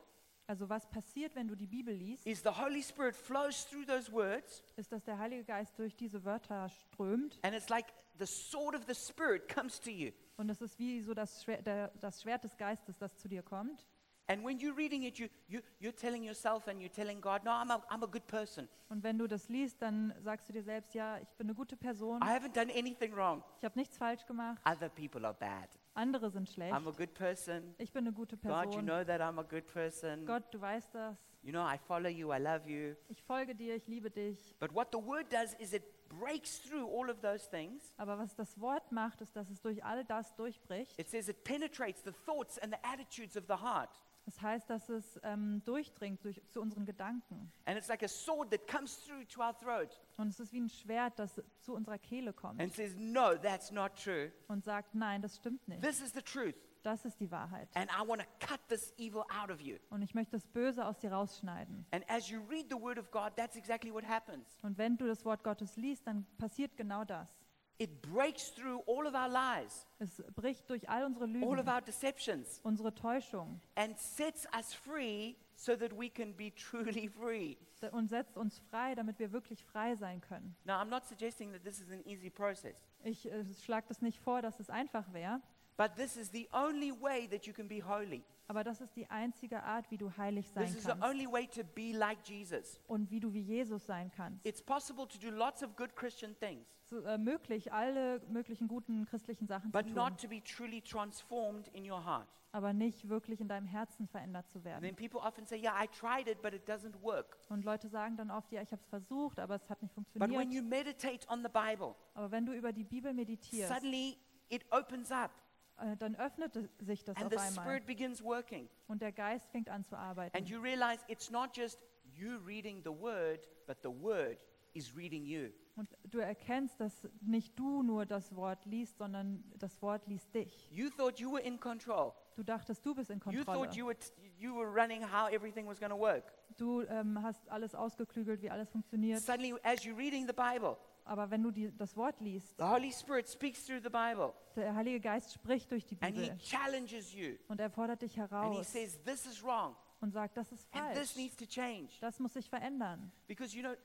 [0.47, 4.11] Also was passiert, wenn du die Bibel liest, is the Holy Spirit flows through those
[4.11, 7.87] words, ist, dass der Heilige Geist durch diese Wörter strömt and it's like
[8.19, 10.11] the sword of the Spirit comes to you.
[10.37, 13.41] und es ist wie so das Schwert, der, das Schwert des Geistes, das zu dir
[13.41, 13.85] kommt.
[14.27, 17.51] And when you're reading it, you, you, you're telling yourself and you're telling God, No,
[17.51, 18.67] I'm a, I'm a good person.
[18.89, 21.75] Und wenn du das liest, dann sagst du dir selbst, ja, ich bin eine gute
[21.77, 23.43] Person, I haven't done anything wrong.
[23.59, 25.69] ich habe nichts falsch gemacht, Other people are bad.
[25.95, 27.73] Andere sind schlecht, I'm a good person.
[27.77, 28.85] ich bin eine gute God, you Person.
[28.85, 30.25] know that I'm a good person.
[30.25, 32.95] Gott, du weißt das, You know, I follow you, I love you.
[33.07, 34.55] ich folge dir, ich liebe dich.
[34.59, 37.93] But what the word does is it breaks through all of those things.
[37.97, 40.97] Aber was das Wort macht, ist, dass es durch all das durchbricht.
[40.99, 43.89] It says it penetrates the thoughts and the attitudes of the heart.
[44.25, 47.51] Das heißt, dass es ähm, durchdringt durch, zu unseren Gedanken.
[47.65, 50.61] And it's like a sword that comes through to our throat Und es ist wie
[50.61, 54.31] ein Schwert, das zu unserer Kehle kommt and says, No, that's not true.
[54.47, 55.81] und sagt, nein, das stimmt nicht.
[55.83, 56.55] This is the truth.
[56.81, 57.67] Das ist die Wahrheit.
[57.75, 59.77] And I want to cut this evil out of you.
[59.89, 61.85] Und ich möchte das Böse aus dir rausschneiden.
[61.91, 64.59] And as you read the word of God, that's exactly what happens.
[64.61, 67.29] Und wenn du das Wort Gottes liest, dann passiert genau das.
[67.77, 71.69] It breaks through all of our lies, Es bricht durch all unsere all of Lügen,
[71.69, 77.57] our deceptions, unsere Täuschung and sets us free so that we can be truly free.
[77.91, 80.55] und setzt uns frei, damit wir wirklich frei sein können.
[80.63, 84.19] Now, I'm not suggesting that this is an easy process, Ich äh, schlage das nicht
[84.19, 85.41] vor, dass es einfach wäre,
[85.77, 88.23] but this is the only way that you can be holy.
[88.47, 91.25] Aber das ist die einzige Art, wie du heilig sein This is the kannst only
[91.31, 92.79] way to be like Jesus.
[92.87, 94.45] und wie du wie Jesus sein kannst.
[94.45, 98.67] It's possible to do lots of good Christian things, Es ist äh, möglich, alle möglichen
[98.67, 102.27] guten christlichen Sachen zu but tun, not to be truly transformed in your heart.
[102.51, 104.81] aber nicht wirklich in deinem Herzen verändert zu And werden.
[104.83, 107.37] then people often say, Yeah, I tried it, but it doesn't work.
[107.49, 110.05] Und Leute sagen dann oft, ja, ich habe es versucht, aber es hat nicht But
[110.13, 110.53] when funktioniert.
[110.63, 114.17] you meditate on the Bible, Aber wenn du über die Bibel meditierst, suddenly
[114.49, 115.31] it opens up
[115.79, 118.69] äh, dann öffnet es- sich das and auf the einmal Spirit begins working.
[118.87, 120.45] und der Geist fängt an zu And arbeiten.
[120.45, 121.79] you realize it's not just
[122.13, 124.37] you reading the Word, but the Word
[124.73, 125.49] is reading you.
[125.77, 130.69] Und du erkennst, dass nicht du nur das Wort liest, sondern das Wort liest dich.
[130.71, 132.13] You thought you were in control.
[132.37, 133.43] Du dachtest, du bist in You Kontrolle.
[133.45, 136.31] thought you were, t- you were running how everything was going to work.
[136.57, 139.19] Du ähm, hast alles ausgeklügelt, wie alles funktioniert.
[139.21, 142.91] Suddenly, as you're reading the Bible, Aber wenn du die, das Wort liest, the Holy
[142.91, 147.13] Spirit speaks through the Bible der Heilige Geist spricht durch die and He Bibel challenges
[147.13, 150.51] you und er fordert dich and He heraus says, This is wrong und sagt, das
[150.51, 151.15] ist and this falsch.
[151.15, 151.99] needs to change.
[152.01, 153.11] Das muss sich verändern.
[153.27, 153.75] Because you know,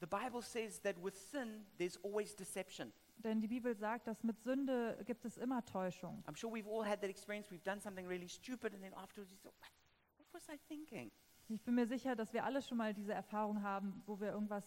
[0.00, 2.92] the Bible says that with sin, there's always deception.
[3.18, 6.22] Denn die Bibel sagt, dass mit Sünde gibt es immer Täuschung.
[6.26, 7.50] I'm sure we've all had that experience.
[7.50, 9.54] We've done something really stupid and then afterwards you thought,
[10.16, 11.10] What was I thinking?
[11.48, 14.66] Ich bin mir sicher, dass wir alle schon mal diese Erfahrung haben, wo wir irgendwas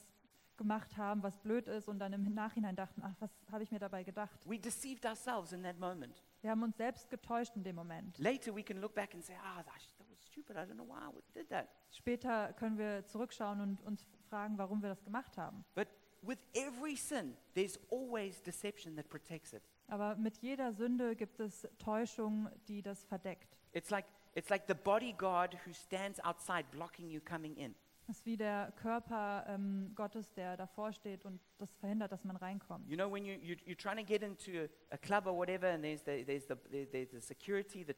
[0.58, 3.80] gemacht haben, was blöd ist und dann im Nachhinein dachten, ach, was habe ich mir
[3.80, 4.40] dabei gedacht?
[4.46, 6.24] We deceived ourselves in that moment.
[6.42, 8.18] Wir haben uns selbst getäuscht in dem Moment.
[8.20, 10.56] Later, we can look back and say, Ah, that was stupid.
[10.56, 11.68] I don't know why I did that.
[11.92, 15.66] Später können wir zurückschauen und uns fragen, warum wir das gemacht haben.
[15.74, 15.88] But
[16.22, 19.64] with every sin, there's always deception that protects it.
[19.88, 23.58] Aber mit jeder Sünde gibt es Täuschung, die das verdeckt.
[23.72, 27.76] It's like, it's like the bodyguard who stands outside blocking you coming in.
[28.10, 32.38] Es ist wie der Körper ähm, Gottes, der davor steht und das verhindert, dass man
[32.38, 32.88] reinkommt.
[32.90, 35.84] You know, when you, you, you're trying to get into a, club or whatever, and
[35.84, 37.94] there's the, there's the, there- there's the security, the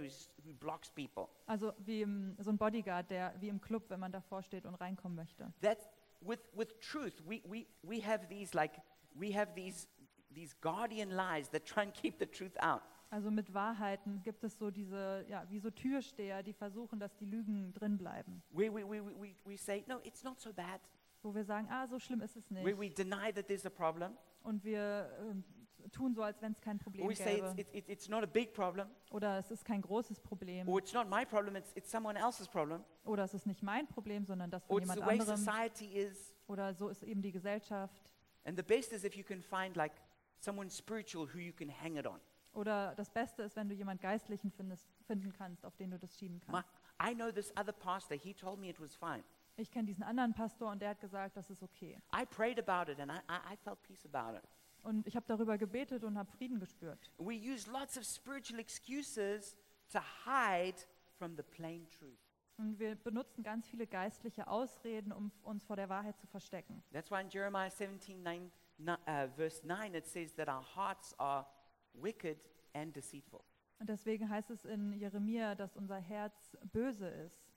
[0.00, 1.28] who's, who blocks people.
[1.46, 4.76] Also wie im, so ein Bodyguard, der wie im Club, wenn man davor steht und
[4.76, 5.52] reinkommen möchte.
[5.60, 5.88] That's,
[6.20, 8.80] with, with truth, we, we, we have these, like,
[9.18, 9.88] we have these,
[10.30, 12.82] these guardian lies that try and keep the truth out.
[13.12, 17.26] Also mit Wahrheiten gibt es so diese, ja, wie so Türsteher, die versuchen, dass die
[17.26, 18.42] Lügen drin bleiben.
[18.52, 20.80] Where we, we, we, we, say, no, it's not so bad.
[21.22, 22.80] Wo wir sagen, ah, so schlimm ist es Where nicht.
[22.80, 24.16] we deny that there's a problem.
[24.42, 25.44] Und wir ähm,
[25.92, 27.60] tun so, als wenn es kein Or Problem we say it's, gäbe.
[27.60, 28.88] it's, it's- it's not a big problem.
[29.10, 30.66] Oder es ist kein großes Problem.
[30.66, 32.82] Or it's not my problem, it's, it's someone else's problem.
[33.04, 35.36] Oder es ist nicht mein Problem, sondern das Or von it's jemand the way anderem.
[35.36, 36.34] society is.
[36.46, 38.10] Oder so ist eben die Gesellschaft.
[38.44, 39.92] And the best is if you can find like
[40.40, 42.18] someone spiritual who you can hang it on.
[42.52, 46.18] Oder das Beste ist, wenn du jemand Geistlichen findest, finden kannst, auf den du das
[46.18, 46.68] schieben My, kannst.
[47.02, 49.24] I know this other pastor, he told me it was fine.
[49.56, 51.98] Ich kenne diesen anderen Pastor und der hat gesagt, das ist okay.
[52.14, 54.44] I prayed about it and I, I, I felt peace about it.
[54.82, 57.10] Und ich habe darüber gebetet und habe Frieden gespürt.
[57.18, 59.54] We use lots of spiritual excuses
[59.92, 60.76] to hide
[61.18, 62.18] from the plain truth.
[62.58, 66.82] Und wir benutzen ganz viele geistliche Ausreden, um uns vor der Wahrheit zu verstecken.
[66.92, 71.14] That's why in Jeremiah 17, 9, ni- uh, verse 9, it says that our hearts
[71.18, 71.46] are
[71.94, 72.38] wicked
[72.74, 73.42] and deceitful.
[73.78, 77.52] Und deswegen heißt es in Jeremia, dass unser Herz böse ist.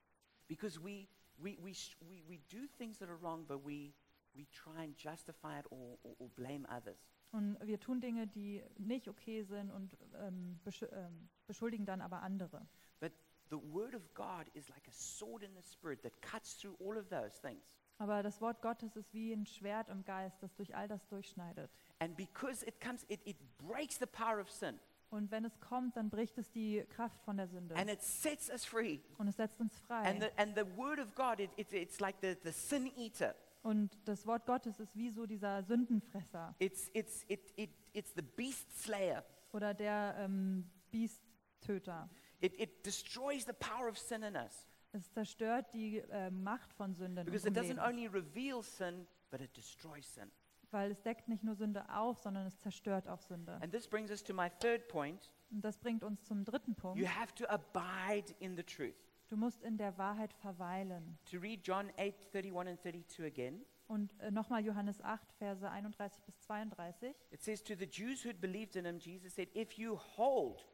[0.47, 3.93] Because we, we, we, we, we do things that are wrong, but we,
[4.33, 6.97] we try and justify it or, or, or blame others.
[7.31, 12.21] Und wir tun Dinge, die nicht okay sind und ähm, besch ähm, beschuldigen dann aber
[12.21, 12.65] andere.
[12.99, 13.11] But
[13.49, 16.97] the Word of God is like a sword in the Spirit that cuts through all
[16.97, 17.63] of those things.
[17.97, 21.71] Aber das Wort Gottes ist wie ein Schwert im Geist, das durch all das durchschneidet.
[21.99, 24.79] And because it comes, it, it breaks the power of sin
[25.11, 27.75] Und wenn es kommt, dann bricht es die Kraft von der Sünde.
[27.75, 28.99] and it sets us free.
[29.17, 30.19] Und es setzt uns And frei.
[30.19, 33.33] the, and the Word of God, it, it's it's like the, the sin eater.
[33.63, 38.21] Und das Wort Gottes ist wie so dieser Sündenfresser It's, it's, it, it, it's the
[38.21, 39.23] beast slayer.
[39.53, 42.09] oder der ähm, Biesttöter.
[42.41, 46.93] It, it destroys the power of sin in us Es zerstört die äh, Macht von
[46.93, 50.29] Sünde in because it doesn't only reveal sin, but it destroys sin.
[50.71, 53.53] Weil es deckt nicht nur Sünde auf, sondern es zerstört auch Sünde.
[53.61, 55.31] And this brings us to my third point.
[55.51, 56.99] Und das bringt uns zum dritten Punkt.
[56.99, 58.95] You have to abide in the truth.
[59.29, 61.17] Du musst in der Wahrheit verweilen.
[61.31, 66.23] To read John 8 31 and 32 again, Und äh, nochmal Johannes 8, Verse 31
[66.25, 67.15] bis 32.
[67.31, 70.65] it says, To the Jews who had believed in him, Jesus said, If you hold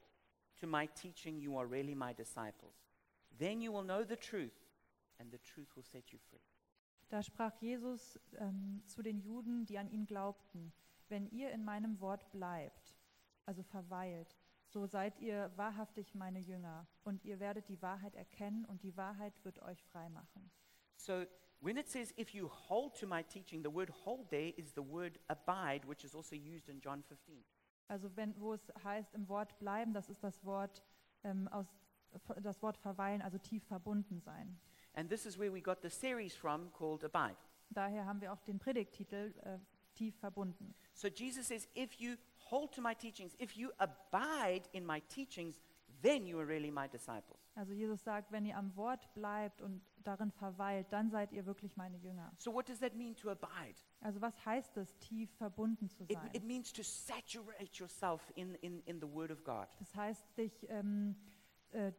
[0.59, 2.75] to my teaching, you are really my disciples.
[3.37, 4.53] Then you will know the truth,
[5.19, 6.41] and the truth will set you free.
[7.11, 10.71] Da sprach Jesus ähm, zu den Juden, die an ihn glaubten,
[11.09, 12.95] wenn ihr in meinem Wort bleibt,
[13.45, 14.37] also verweilt,
[14.69, 19.33] so seid ihr wahrhaftig meine Jünger und ihr werdet die Wahrheit erkennen und die Wahrheit
[19.43, 20.49] wird euch frei machen.
[20.95, 21.25] So
[21.59, 24.81] when it says, If you hold to my teaching, the word hold there is the
[24.81, 27.43] word abide, which is also used in John 15.
[27.89, 30.81] Also wenn, wo es heißt im Wort bleiben, das ist das Wort,
[31.25, 31.67] ähm, aus,
[32.41, 34.57] das Wort verweilen, also tief verbunden sein.
[34.93, 37.37] And this is where we got the series from called Abide.
[37.69, 39.57] Daher haben wir auch den Predigttitel äh,
[39.95, 40.73] tief verbunden.
[40.93, 42.17] So Jesus says, If you
[42.49, 45.61] hold to my teachings, if you abide in my teachings,
[46.01, 47.39] then you are really my disciples.
[47.55, 51.75] Also Jesus sagt, wenn ihr am Wort bleibt und darin verweilt, dann seid ihr wirklich
[51.77, 52.31] meine Jünger.
[52.37, 53.75] So what does that mean to abide?
[53.99, 56.29] Also was heißt es, tief verbunden zu It, sein?
[56.33, 59.67] it means to saturate yourself in, in, in the Word of God.
[59.79, 61.15] Das heißt, dich ähm,
[61.71, 61.91] äh,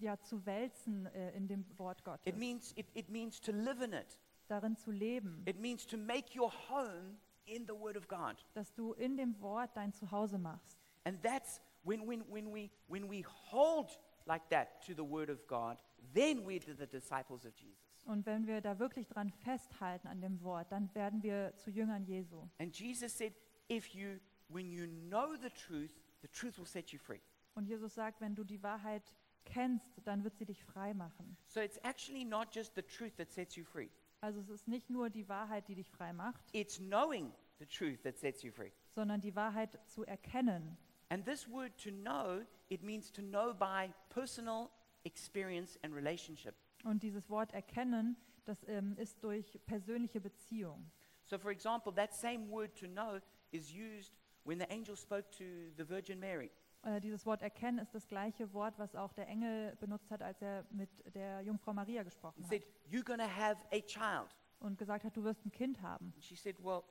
[0.00, 3.82] ja, zu wälzen äh, in dem Wort Gottes, It means, it, it means to live
[3.82, 4.18] in it.
[4.48, 8.36] darin zu leben, It means to make your home in the Word of God.
[8.54, 10.78] dass du in dem Wort dein Zuhause machst.
[11.04, 15.46] And that's when, when, when, we, when we hold like that to the Word of
[15.46, 15.78] God,
[16.14, 18.04] then we're the disciples of Jesus.
[18.06, 22.04] Und wenn wir da wirklich dran festhalten an dem Wort, dann werden wir zu Jüngern
[22.04, 22.48] Jesu.
[22.58, 23.34] And Jesus said,
[23.70, 25.90] if you, when you know the truth,
[26.22, 27.20] the truth will set you free.
[27.54, 29.02] Und Jesus sagt, wenn du die Wahrheit
[29.44, 31.36] kennst, dann wird sie dich frei machen.
[31.46, 33.88] So it's actually not just the truth that sets you free.
[34.20, 38.02] Also es ist nicht nur die Wahrheit, die dich frei macht, It's knowing the truth
[38.02, 38.72] that sets you free.
[38.94, 40.76] sondern die Wahrheit zu erkennen.
[41.10, 44.70] And this word to know, it means to know by personal
[45.04, 46.54] experience and relationship.
[46.84, 50.90] Und dieses Wort erkennen, das ähm, ist durch persönliche Beziehung.
[51.24, 53.20] So, for example, that same word to know
[53.50, 55.44] is used when the angel spoke to
[55.76, 56.50] the Virgin Mary.
[56.82, 60.40] Äh, dieses Wort erkennen ist das gleiche Wort, was auch der Engel benutzt hat, als
[60.40, 64.34] er mit der Jungfrau Maria gesprochen He said, hat You're going to have a child.
[64.60, 66.12] und gesagt hat, du wirst ein Kind haben.
[66.14, 66.84] And she said, Well,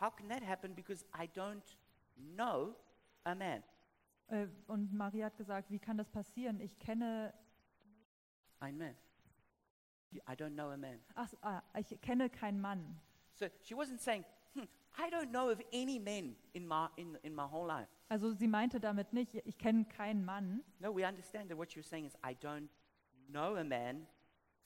[0.00, 0.74] how can that happen?
[0.74, 1.76] Because I don't
[2.16, 2.74] know
[3.24, 3.62] a man.
[4.28, 6.60] Äh, Und Maria hat gesagt, wie kann das passieren?
[6.60, 7.32] Ich kenne,
[8.60, 8.96] Ein man.
[10.12, 11.00] I don't know a man.
[11.14, 13.00] ach, ah, ich kenne keinen Mann.
[13.34, 14.24] So she wasn't saying,
[14.98, 17.88] I don't know of any men in my, in, in my whole life.
[18.08, 21.82] Also sie meinte damit nicht, ich kenne keinen Mann, No, we understand that what you're
[21.82, 22.68] saying is, I don't
[23.30, 24.06] know a man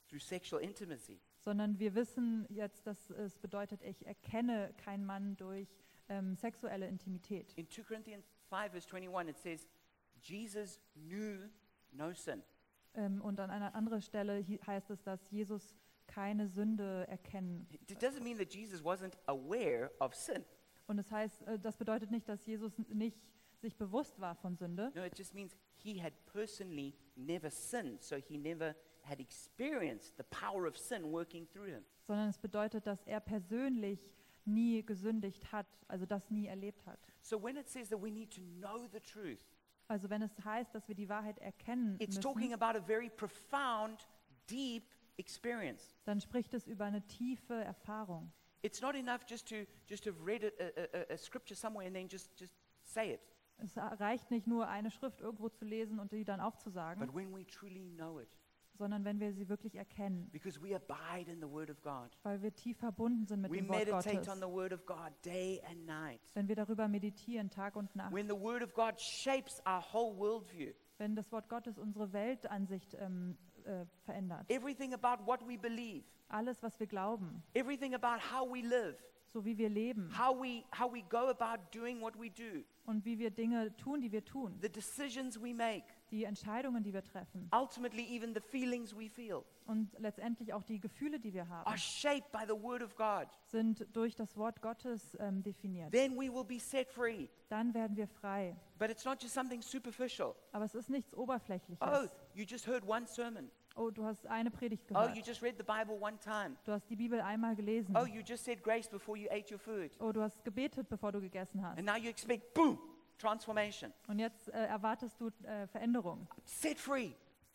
[0.08, 1.20] through sexual intimacy.
[1.38, 5.68] sondern wir wissen jetzt, dass es bedeutet, ich erkenne keinen Mann durch
[6.08, 7.52] ähm, sexuelle Intimität.
[7.54, 9.68] In 2 Corinthians 5, verse 21, it says,
[10.20, 11.48] Jesus knew
[11.92, 12.42] no sin.
[12.94, 15.74] Ähm, und an einer anderen Stelle heißt es, dass Jesus
[16.16, 17.66] keine Sünde erkennen.
[17.90, 20.44] It doesn't mean that Jesus wasn't aware of sin.
[20.86, 23.18] Und es heißt, äh, das bedeutet nicht, dass Jesus nicht
[23.60, 28.16] sich bewusst war von Sünde, No, it just means he had personally never sinned, so
[28.16, 31.84] he never had experienced the power of sin working through him.
[32.06, 34.10] sondern es bedeutet, dass er persönlich
[34.46, 36.98] nie gesündigt hat, also das nie erlebt hat.
[37.20, 39.44] So when it says that we need to know the truth,
[39.88, 43.10] Also wenn es heißt, dass wir die Wahrheit erkennen it's talking müssen, about a very
[43.10, 44.08] profound,
[44.48, 44.84] deep
[45.18, 45.96] experience.
[46.04, 48.32] dann spricht es über eine tiefe Erfahrung.
[48.62, 51.94] It's not enough just to just to have read a, a, a, scripture somewhere and
[51.94, 53.20] then just, just say it.
[53.58, 57.34] Es reicht nicht nur, eine Schrift irgendwo zu lesen und die dann But aufzusagen, when
[57.34, 58.28] we truly know it,
[58.74, 62.42] sondern wenn wir sie wirklich erkennen, because we abide in the Word of God, weil
[62.42, 65.12] wir tief verbunden sind mit we dem Wort meditate Gottes, on the Word of God
[65.24, 66.20] day and night.
[66.34, 70.16] wenn wir darüber meditieren, Tag und Nacht, When the Word of God shapes our whole
[70.18, 73.86] worldview, wenn das Wort Gottes unsere Weltansicht ähm, äh,
[74.36, 74.50] verändert.
[74.50, 78.96] Everything about what we believe, Alles, was wir glauben, everything about how we live,
[79.28, 83.04] so wie wir leben how we, how we go about doing what we do, und
[83.04, 87.02] wie wir Dinge tun, die wir tun, the decisions we make, die Entscheidungen, die wir
[87.04, 91.66] treffen ultimately, even the feelings we feel, und letztendlich auch die Gefühle, die wir haben,
[91.66, 93.28] are shaped by the Word of God.
[93.44, 95.92] sind durch das Wort Gottes ähm, definiert.
[95.92, 97.28] Then we will be set free.
[97.48, 98.56] Dann werden wir frei.
[98.78, 100.34] But it's not just something superficial.
[100.52, 101.80] Aber es ist nichts Oberflächliches.
[101.80, 103.50] Oh, you just heard one sermon.
[103.76, 105.16] Oh, du hast eine Predigt Oh, gehört.
[105.16, 106.56] you just read the Bible one time.
[106.64, 107.94] Du hast die Bibel einmal gelesen.
[107.96, 109.90] Oh, you just said grace before you ate your food.
[110.00, 111.76] Oh, du hast gebetet, bevor du gegessen hast.
[111.78, 112.78] And now you expect, boom,
[113.18, 113.92] transformation.
[114.08, 116.26] Und jetzt äh, erwartest du äh, Veränderung.
[116.44, 117.10] Set free.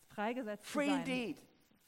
[0.06, 0.98] Freigesetzt zu Free sein.
[1.00, 1.36] indeed.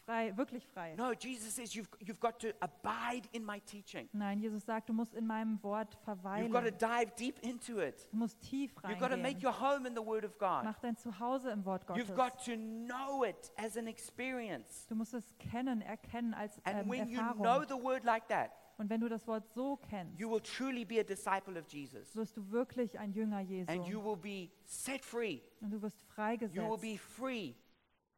[0.04, 0.94] Frei, wirklich frei.
[0.96, 4.08] No, Jesus says you've, you've got to abide in my teaching.
[4.12, 6.78] Nein, Jesus sagt, du musst in meinem Wort You've got to verweilen.
[6.78, 8.06] dive deep into it.
[8.10, 9.42] Du musst tief You've got to make reingehen.
[9.42, 10.64] your home in the Word of God.
[10.64, 11.98] Mach dein Zuhause im Wort Gottes.
[12.02, 14.86] You've got to know it as an experience.
[14.88, 17.42] Du musst es kennen, erkennen als And ähm, when you Erfahrung.
[17.42, 20.84] know the Word like that, Und wenn du das Wort so kennst, you will truly
[20.84, 22.14] be a disciple of Jesus.
[22.14, 23.70] wirst du wirklich ein Jünger Jesu.
[23.70, 25.40] And you will be set free.
[25.60, 26.98] Und du wirst You will freigesetzt.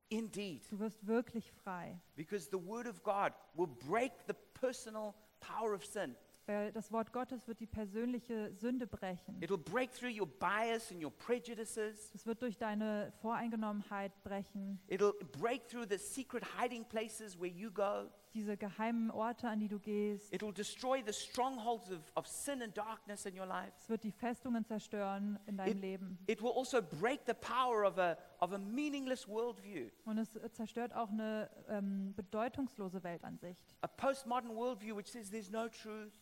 [0.09, 0.63] Indeed.
[0.71, 2.01] Du wirst wirklich frei.
[2.15, 6.17] Because the Word of God will break the personal power of sin.
[6.49, 9.43] Weil das Wort Gottes wird die persönliche Sünde brechen.
[9.43, 12.13] It'll break through your bias and your prejudices.
[12.15, 14.79] Es wird durch deine Voreingenommenheit brechen.
[14.87, 18.09] It'll break through the secret hiding places where you go.
[18.33, 20.33] Diese geheimen Orte, an die du gehst.
[20.33, 23.73] It'll destroy the strongholds of, of sin and darkness in your life.
[23.81, 26.19] Es wird die Festungen zerstören in deinem It, Leben.
[26.29, 30.51] it will also break the power of a, of a meaningless worldview, Und es äh,
[30.53, 33.77] zerstört auch eine ähm, bedeutungslose Weltansicht.
[33.81, 36.13] a postmodern worldview which says there's no truth,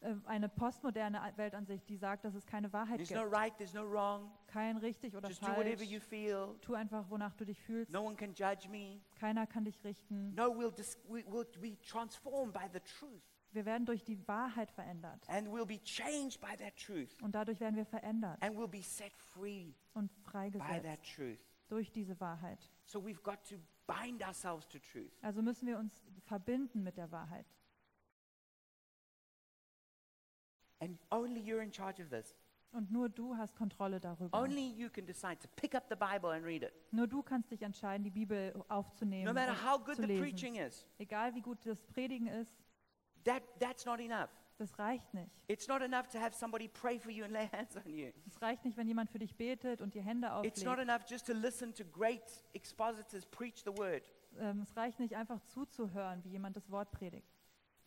[0.00, 3.32] Äh, eine postmoderne Weltansicht, die sagt, dass es keine Wahrheit there's no gibt.
[3.36, 4.30] right, there's no wrong.
[4.48, 5.90] Kein richtig oder Just do whatever falsch.
[5.90, 6.54] you feel.
[6.60, 7.90] Tu einfach, wonach du dich fühlst.
[7.90, 9.00] No one can judge me.
[9.18, 10.34] Keiner kann dich richten.
[10.34, 13.22] No, we'll, dis- we, we'll be transformed by the truth.
[13.54, 15.28] Wir werden durch die Wahrheit verändert.
[15.28, 17.20] And we'll be changed by that truth.
[17.22, 21.38] Und dadurch werden wir verändert And we'll be set free und by freigesetzt that truth.
[21.68, 22.68] durch diese Wahrheit.
[22.84, 25.12] So we've got to bind ourselves to truth.
[25.22, 27.46] Also müssen wir uns verbinden mit der Wahrheit.
[30.80, 32.34] And only you're in charge of this.
[32.72, 34.36] Und nur du hast Kontrolle darüber.
[34.36, 36.72] Only you can decide to pick up the Bible and read it.
[36.90, 40.08] Nur du kannst dich entscheiden, die Bibel aufzunehmen No matter und how good zu the
[40.08, 40.20] lesen.
[40.22, 42.52] preaching is, Egal wie gut das Predigen ist,
[43.24, 44.30] that, that's not enough.
[44.58, 45.30] das reicht nicht.
[45.48, 48.12] It's not enough to have somebody pray for you and lay hands on you.
[48.26, 50.88] Es reicht nicht, wenn jemand für dich betet und dir Hände It's not auflegt.
[50.90, 52.22] enough just to listen to great
[52.52, 54.02] expositors preach the word
[54.38, 57.28] Ähm, es reicht nicht, einfach zuzuhören, wie jemand das Wort predigt.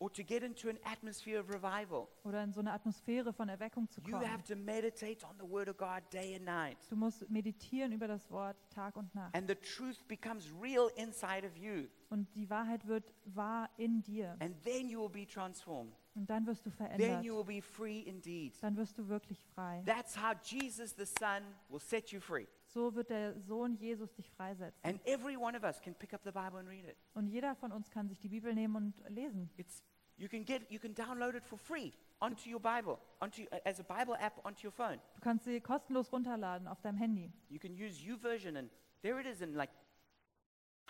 [0.00, 2.08] Or to get into an atmosphere of revival.
[2.24, 4.30] Oder in so eine Atmosphäre von Erweckung zu You kommen.
[4.30, 6.78] have to meditate on the word of God day and night.
[6.88, 9.34] Du musst meditieren über das Wort Tag und Nacht.
[9.34, 11.88] And the truth becomes real inside of you.
[12.10, 14.36] Und die Wahrheit wird wahr in dir.
[14.40, 15.92] And then you will be transformed.
[16.14, 17.24] Und dann wirst du Then verändert.
[17.24, 18.54] you will be free indeed.
[18.62, 19.82] Dann wirst du wirklich frei.
[19.86, 22.46] That's how Jesus the Son will set you free.
[22.68, 24.78] So wird der Sohn Jesus dich freisetzen.
[24.82, 26.96] And every one of us can pick up the Bible and read it.
[27.14, 29.50] Und jeder von uns kann sich die Bibel nehmen und lesen.
[29.56, 29.82] It's,
[30.16, 33.82] you, can get, you can download it for free onto your Bible, onto, as a
[33.82, 35.00] Bible app onto your phone.
[35.14, 37.32] Du kannst sie kostenlos runterladen auf deinem Handy.
[37.48, 38.70] You can use YouVersion, and
[39.02, 39.70] there it is in like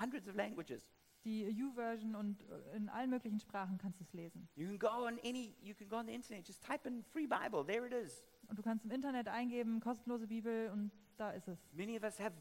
[0.00, 0.82] hundreds of languages.
[1.24, 4.48] Die U-Version und äh, in allen möglichen Sprachen kannst du es lesen.
[4.54, 7.26] You can go on any, you can go on the internet, just type in free
[7.26, 8.24] Bible, there it is.
[8.48, 11.58] Und du kannst im Internet eingeben, kostenlose Bibel und da ist es.
[11.72, 12.32] Many of us have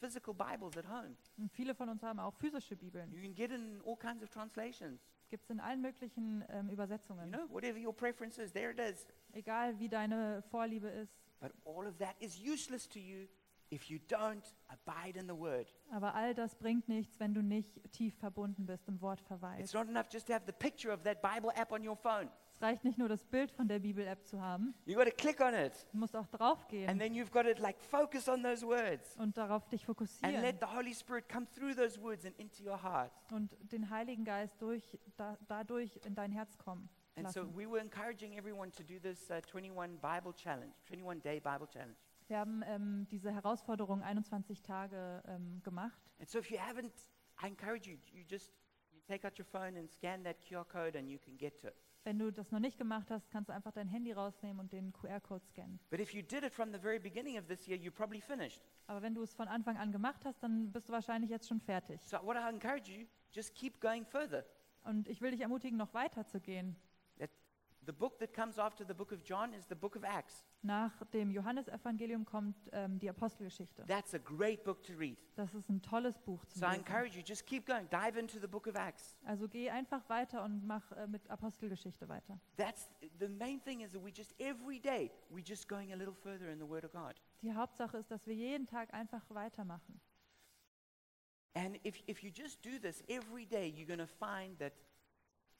[0.00, 1.16] physical Bibles at home.
[1.36, 3.12] Und viele von uns haben auch physische Bibeln.
[3.12, 5.00] You can get in all kinds of translations.
[5.30, 7.30] Gibt es in allen möglichen ähm, You Übersetzungen.
[7.30, 9.06] know, whatever your preference is, there it is.
[9.32, 11.14] Egal wie deine Vorliebe ist.
[11.40, 13.26] But all of that is useless to you
[13.70, 15.72] if you don't abide in the Word.
[15.90, 19.74] Aber all das bringt nichts, wenn du nicht tief verbunden bist, im Wort It's verweilst.
[19.74, 22.28] not enough just to have the picture of that Bible app on your phone.
[22.62, 24.72] Es reicht nicht nur, das Bild von der Bibel-App zu haben.
[24.86, 25.72] You've got to click on it.
[25.90, 29.36] Du musst auch And draufgehen then you've got to like focus on those words und
[29.36, 32.80] darauf dich and fokussieren let the Holy Spirit come through those words and into your
[32.80, 33.10] heart.
[33.32, 37.56] und den Heiligen Geist durch, da, dadurch in dein Herz kommen And so lassen.
[37.56, 41.96] we were encouraging everyone to do this uh, 21 Bible challenge, 21 day Bible challenge.
[42.28, 46.00] Wir haben ähm, diese Herausforderung 21 Tage ähm, gemacht.
[46.20, 46.92] And so if you haven't,
[47.42, 48.52] I encourage you, you just
[48.92, 51.66] you take out your phone and scan that QR code and you can get to
[51.66, 51.74] it.
[52.04, 54.92] Wenn du das noch nicht gemacht hast, kannst du einfach dein Handy rausnehmen und den
[54.92, 55.78] QR-Code scannen.
[55.88, 58.60] But if you did it from the very beginning of this year, you're probably finished.
[58.88, 61.60] Aber wenn du es von Anfang an gemacht hast, dann bist du wahrscheinlich jetzt schon
[61.60, 62.02] fertig.
[62.02, 64.44] So what I encourage you, just keep going further.
[64.82, 66.76] Und ich will dich ermutigen, noch weiter zu gehen.
[67.86, 70.44] The book that comes after the book of John is the book of Acts.
[70.62, 73.84] Nach dem Johannesevangelium kommt ähm, die Apostelgeschichte.
[73.86, 75.18] That's a great book to read.
[75.34, 76.80] Das ist ein tolles Buch zum So I Lesen.
[76.86, 77.88] encourage you, just keep going.
[77.90, 79.16] Dive into the book of Acts.
[79.24, 82.38] Also geh einfach weiter und mach äh, mit Apostelgeschichte weiter.
[82.56, 86.14] That's the main thing is that we just every day we're just going a little
[86.14, 87.20] further in the Word of God.
[87.42, 90.00] Die Hauptsache ist, dass wir jeden Tag einfach weitermachen.
[91.54, 94.72] And if, if you just do this every day, you're going to find that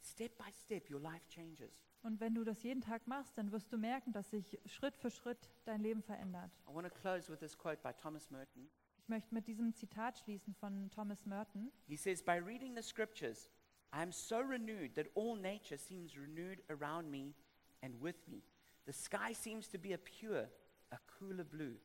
[0.00, 1.70] step by step your life changes.
[2.02, 5.10] Und wenn du das jeden Tag machst, dann wirst du merken, dass sich Schritt für
[5.10, 6.50] Schritt dein Leben verändert.
[6.68, 8.68] I want to close with this quote by Thomas Merton.
[8.98, 11.70] Ich möchte mit diesem Zitat schließen von Thomas Merton.
[11.86, 13.48] He says, By reading the scriptures,
[13.92, 17.34] I am so renewed that all nature seems renewed around me
[17.82, 18.42] and with me.
[18.86, 20.48] The sky seems to be a pure,
[20.90, 21.76] a cooler blue,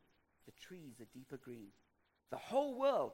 [0.46, 1.68] the trees a deeper green.
[2.30, 3.12] The whole world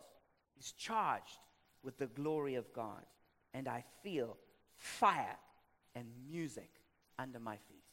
[0.58, 1.38] is charged
[1.82, 3.04] with the glory of God,
[3.52, 4.38] and I feel
[4.76, 5.36] fire
[5.94, 6.83] and music
[7.18, 7.84] under my feet.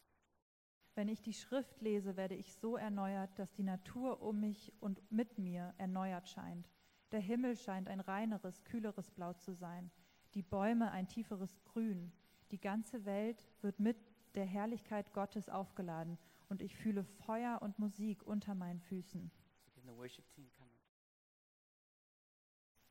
[0.96, 5.02] Wenn ich die Schrift lese, werde ich so erneuert, dass die Natur um mich und
[5.12, 6.70] mit mir erneuert scheint.
[7.12, 9.90] Der Himmel scheint ein reineres, kühleres Blau zu sein,
[10.34, 12.12] die Bäume ein tieferes Grün.
[12.52, 13.98] Die ganze Welt wird mit
[14.36, 16.18] der Herrlichkeit Gottes aufgeladen
[16.50, 19.32] und ich fühle Feuer und Musik unter meinen Füßen.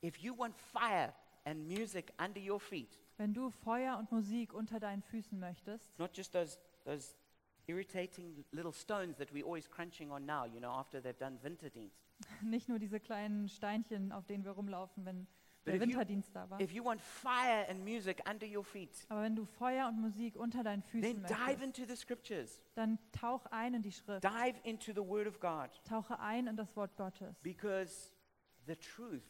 [0.02, 1.12] If you want fire
[1.44, 6.16] and music under your feet, Wenn du Feuer und Musik unter deinen Füßen möchtest, not
[6.16, 7.14] just those, those
[7.66, 12.00] irritating little stones that we're always crunching on now, you know, after they've done Winterdienst.
[12.40, 16.34] nicht nur diese kleinen Steinchen, auf denen wir rumlaufen, wenn But der if you- Winterdienst
[16.34, 19.88] da war, If you want fire and music under your feet, aber wenn du Feuer
[19.88, 22.62] und Musik unter deinen Füßen then dive möchtest, into the scriptures.
[22.74, 24.24] dann tauch ein in die Schrift.
[24.24, 28.14] Dive into the Word of God Tauche ein in das Wort Gottes, because
[28.64, 29.20] the truth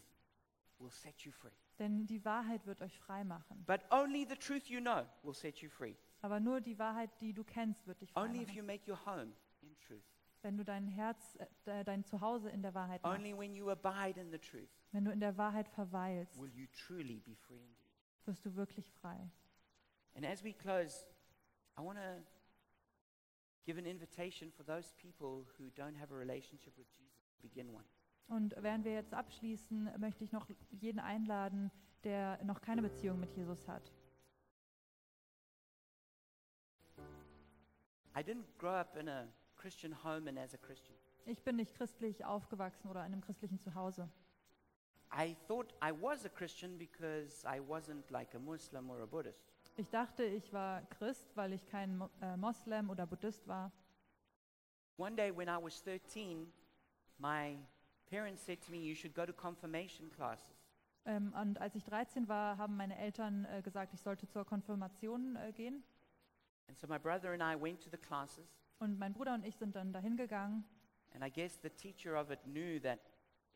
[0.78, 1.51] will set you free.
[1.81, 3.64] Denn die Wahrheit wird euch frei machen.
[3.66, 5.97] But only the truth you know will set you free.
[6.22, 8.57] Aber nur die Wahrheit, die du kennst, wird dich frei Only if machen.
[8.59, 10.05] you make your home in truth.
[10.43, 14.18] Wenn du dein Herz, äh, dein Zuhause in der Wahrheit machst, Only when you abide
[14.20, 17.87] in the truth wenn du in der Wahrheit verweilst, will you truly be free indeed.
[18.26, 19.31] wirst du wirklich frei.
[20.14, 21.07] And as we close,
[21.78, 22.22] I want to
[23.64, 27.72] give an invitation for those people who don't have a relationship with Jesus to begin
[27.72, 27.85] one.
[28.29, 31.71] Und während wir jetzt abschließen, möchte ich noch jeden einladen,
[32.05, 33.93] der noch keine Beziehung mit Jesus hat.
[38.16, 40.97] I didn't grow up in a Christian home and as a Christian.
[41.27, 44.09] Ich bin nicht christlich aufgewachsen oder in einem christlichen Zuhause.
[45.12, 49.53] I thought I was a Christian because I wasn't like a Muslim or a Buddhist.
[49.77, 53.73] Ich dachte, ich war Christ, weil ich kein Mo äh, Moslem oder Buddhist war.
[54.97, 56.53] One day when I was 13,
[57.18, 57.57] my
[58.11, 60.57] parents said to me, You should go to confirmation classes.
[61.07, 65.37] Ähm, und als ich 13 war, haben meine Eltern äh, gesagt, ich sollte zur Konfirmation
[65.37, 65.83] äh, gehen.
[66.69, 68.47] And so my brother and I went to the classes,
[68.79, 70.65] Und mein Bruder und ich sind dann dahin gegangen.
[71.15, 73.01] and I guess the teacher of it knew that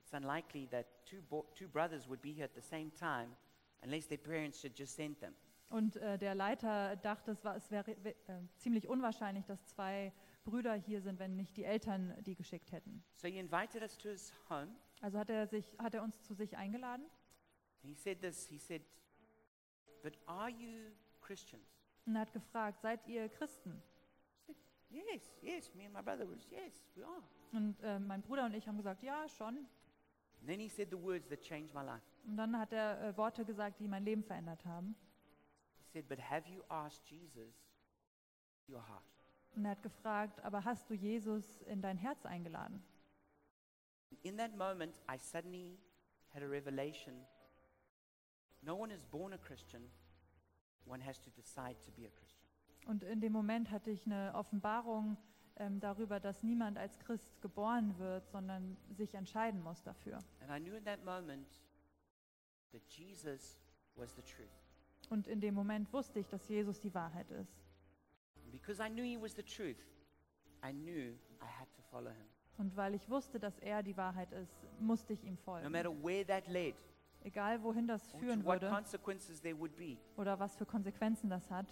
[0.01, 1.23] it's unlikely that two,
[1.55, 3.37] two brothers would be here at the same time
[3.83, 5.35] unless their parents had just sent them.
[5.69, 8.15] Und äh, der Leiter dachte, es, war, es wäre äh,
[8.57, 10.13] ziemlich unwahrscheinlich, dass zwei
[10.45, 13.03] Brüder hier sind, wenn nicht die Eltern die geschickt hätten.
[13.17, 14.69] So he invited us to his home,
[15.01, 17.05] Also hat er, sich, hat er uns zu sich eingeladen
[17.83, 18.83] and he said this He said,
[20.03, 20.91] But are you
[21.21, 21.67] Christians?
[22.07, 23.83] und hat gefragt, seid ihr Christen?
[24.91, 27.23] Yes, yes, me and my brother was, yes, we are.
[27.53, 29.57] Und äh, mein Bruder und ich haben gesagt, ja, schon.
[30.41, 32.05] And then he said the words that changed my life.
[32.27, 34.95] Und dann hat er äh, Worte gesagt, die mein Leben verändert haben.
[35.79, 37.55] He said, But have you asked Jesus
[38.69, 39.03] your heart?
[39.57, 42.83] Und er hat gefragt, aber hast du Jesus in dein Herz eingeladen?
[44.23, 45.79] In that moment, I suddenly
[46.33, 47.15] had a revelation.
[48.63, 49.91] No one is born a Christian,
[50.87, 52.49] one has to decide to be a Christian.
[52.87, 55.17] Und in dem Moment hatte ich eine Offenbarung
[55.57, 60.19] ähm, darüber, dass niemand als Christ geboren wird, sondern sich entscheiden muss dafür.
[60.41, 61.49] And I knew in that moment
[62.73, 63.59] that Jesus
[63.95, 64.49] was the truth.
[65.11, 67.64] Und in dem Moment wusste ich, dass Jesus die Wahrheit ist.
[68.65, 69.77] Because I knew he was the truth,
[70.63, 72.27] I knew I had to follow him.
[72.57, 75.71] Und weil ich wusste, dass er die Wahrheit ist, musste ich ihm No folgen.
[75.73, 76.75] matter where that led,
[77.23, 79.99] Egal wohin das or to führen what würde consequences there would be.
[80.17, 81.67] oder was für Konsequenzen das hat.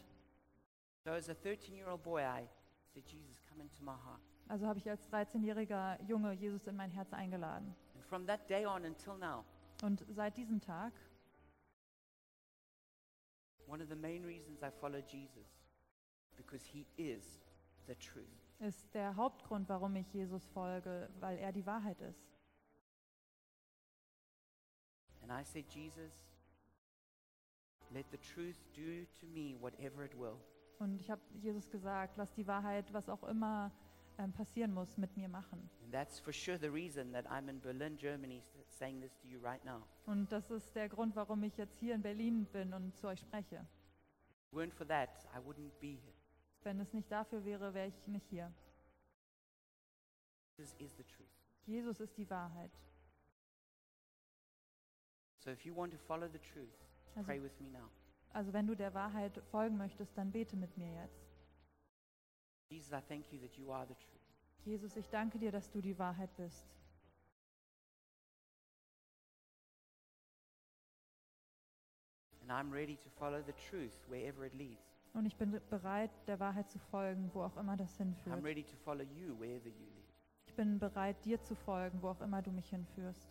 [1.04, 2.46] So as a 13 year old boy, I
[2.92, 4.20] said, Jesus, come into my heart.
[4.48, 7.74] Also habe ich als 13-jähriger Junge Jesus in mein Herz eingeladen.
[7.94, 9.44] And from that day on until now,
[9.82, 10.92] Und seit diesem Tag
[13.66, 15.46] one of the main reasons I follow Jesus,
[16.36, 17.40] because he is
[17.86, 18.42] the truth.
[18.60, 22.32] ist der Hauptgrund, warum ich Jesus folge, weil er die Wahrheit ist.
[25.22, 26.26] And I said, Jesus,
[27.92, 30.36] let the truth do to me whatever it will.
[30.78, 33.70] Und ich habe Jesus gesagt, lass die Wahrheit, was auch immer
[34.18, 35.70] ähm, passieren muss, mit mir machen.
[35.84, 39.40] And that's for sure the reason that I'm in Berlin, Germany, saying this to you
[39.40, 39.82] right now.
[40.06, 43.20] Und das ist der Grund, warum ich jetzt hier in Berlin bin und zu euch
[43.20, 43.64] spreche.
[44.52, 46.21] Weren't for that, I wouldn't be here.
[46.64, 48.52] Wenn es nicht dafür wäre, wäre ich nicht hier.
[51.66, 52.70] Jesus ist die Wahrheit.
[55.38, 56.68] So if you want to follow the truth,
[57.16, 57.88] Also, pray with me now.
[58.32, 61.20] also wenn du der Wahrheit folgen möchtest, dann bete mit mir jetzt.
[62.68, 64.22] Jesus, I thank you that you are the truth.
[64.64, 66.64] Jesus, ich danke dir, dass du die Wahrheit bist.
[72.42, 74.91] And I'm ready to follow the truth wherever it leads.
[75.14, 78.42] Und ich bin bereit, der Wahrheit zu folgen, wo auch immer das I'm hinführt.
[78.44, 80.14] ready to follow you wherever you lead.
[80.46, 83.28] Ich bin bereit, dir zu folgen, wo auch immer du mich hinführst.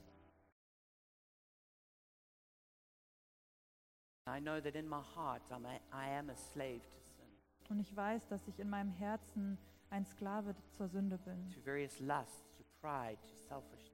[4.28, 7.26] I know that in my heart I'm a, I am a slave to sin,
[7.70, 9.58] Und ich weiß, dass ich in meinem Herzen
[9.90, 13.90] ein Sklave zur Sünde bin, to various lusts, to pride, to selfishness.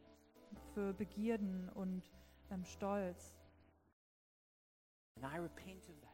[0.74, 2.04] für Begierden und
[2.52, 3.34] ähm, Stolz.
[5.16, 6.07] And I repent of that.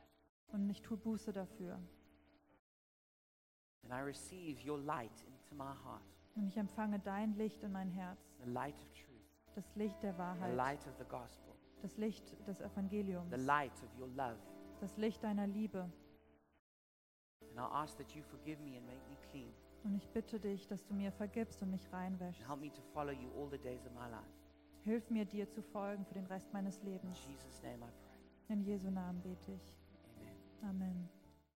[0.54, 1.74] Und ich tue Buße dafür.
[3.84, 6.02] And I receive your light into my heart,
[6.36, 10.14] Und ich empfange dein Licht in mein Herz, the light of truth, das Licht der
[10.14, 14.38] the Wahrheit, light of the gospel, das Licht des Evangeliums, the light of your love.
[14.80, 15.80] das Licht deiner Liebe.
[17.50, 19.54] And I ask that you forgive me and make me clean.
[19.84, 22.42] Und ich bitte dich, dass du mir vergibst und mich reinwäschst.
[22.42, 24.32] And help me to follow you all the days of my life.
[24.86, 27.20] Hilf mir, dir zu folgen für den Rest meines In Lebens.
[27.28, 28.56] Jesus' name I pray.
[28.56, 29.74] In Jesu Namen bete ich.
[30.64, 31.10] Amen.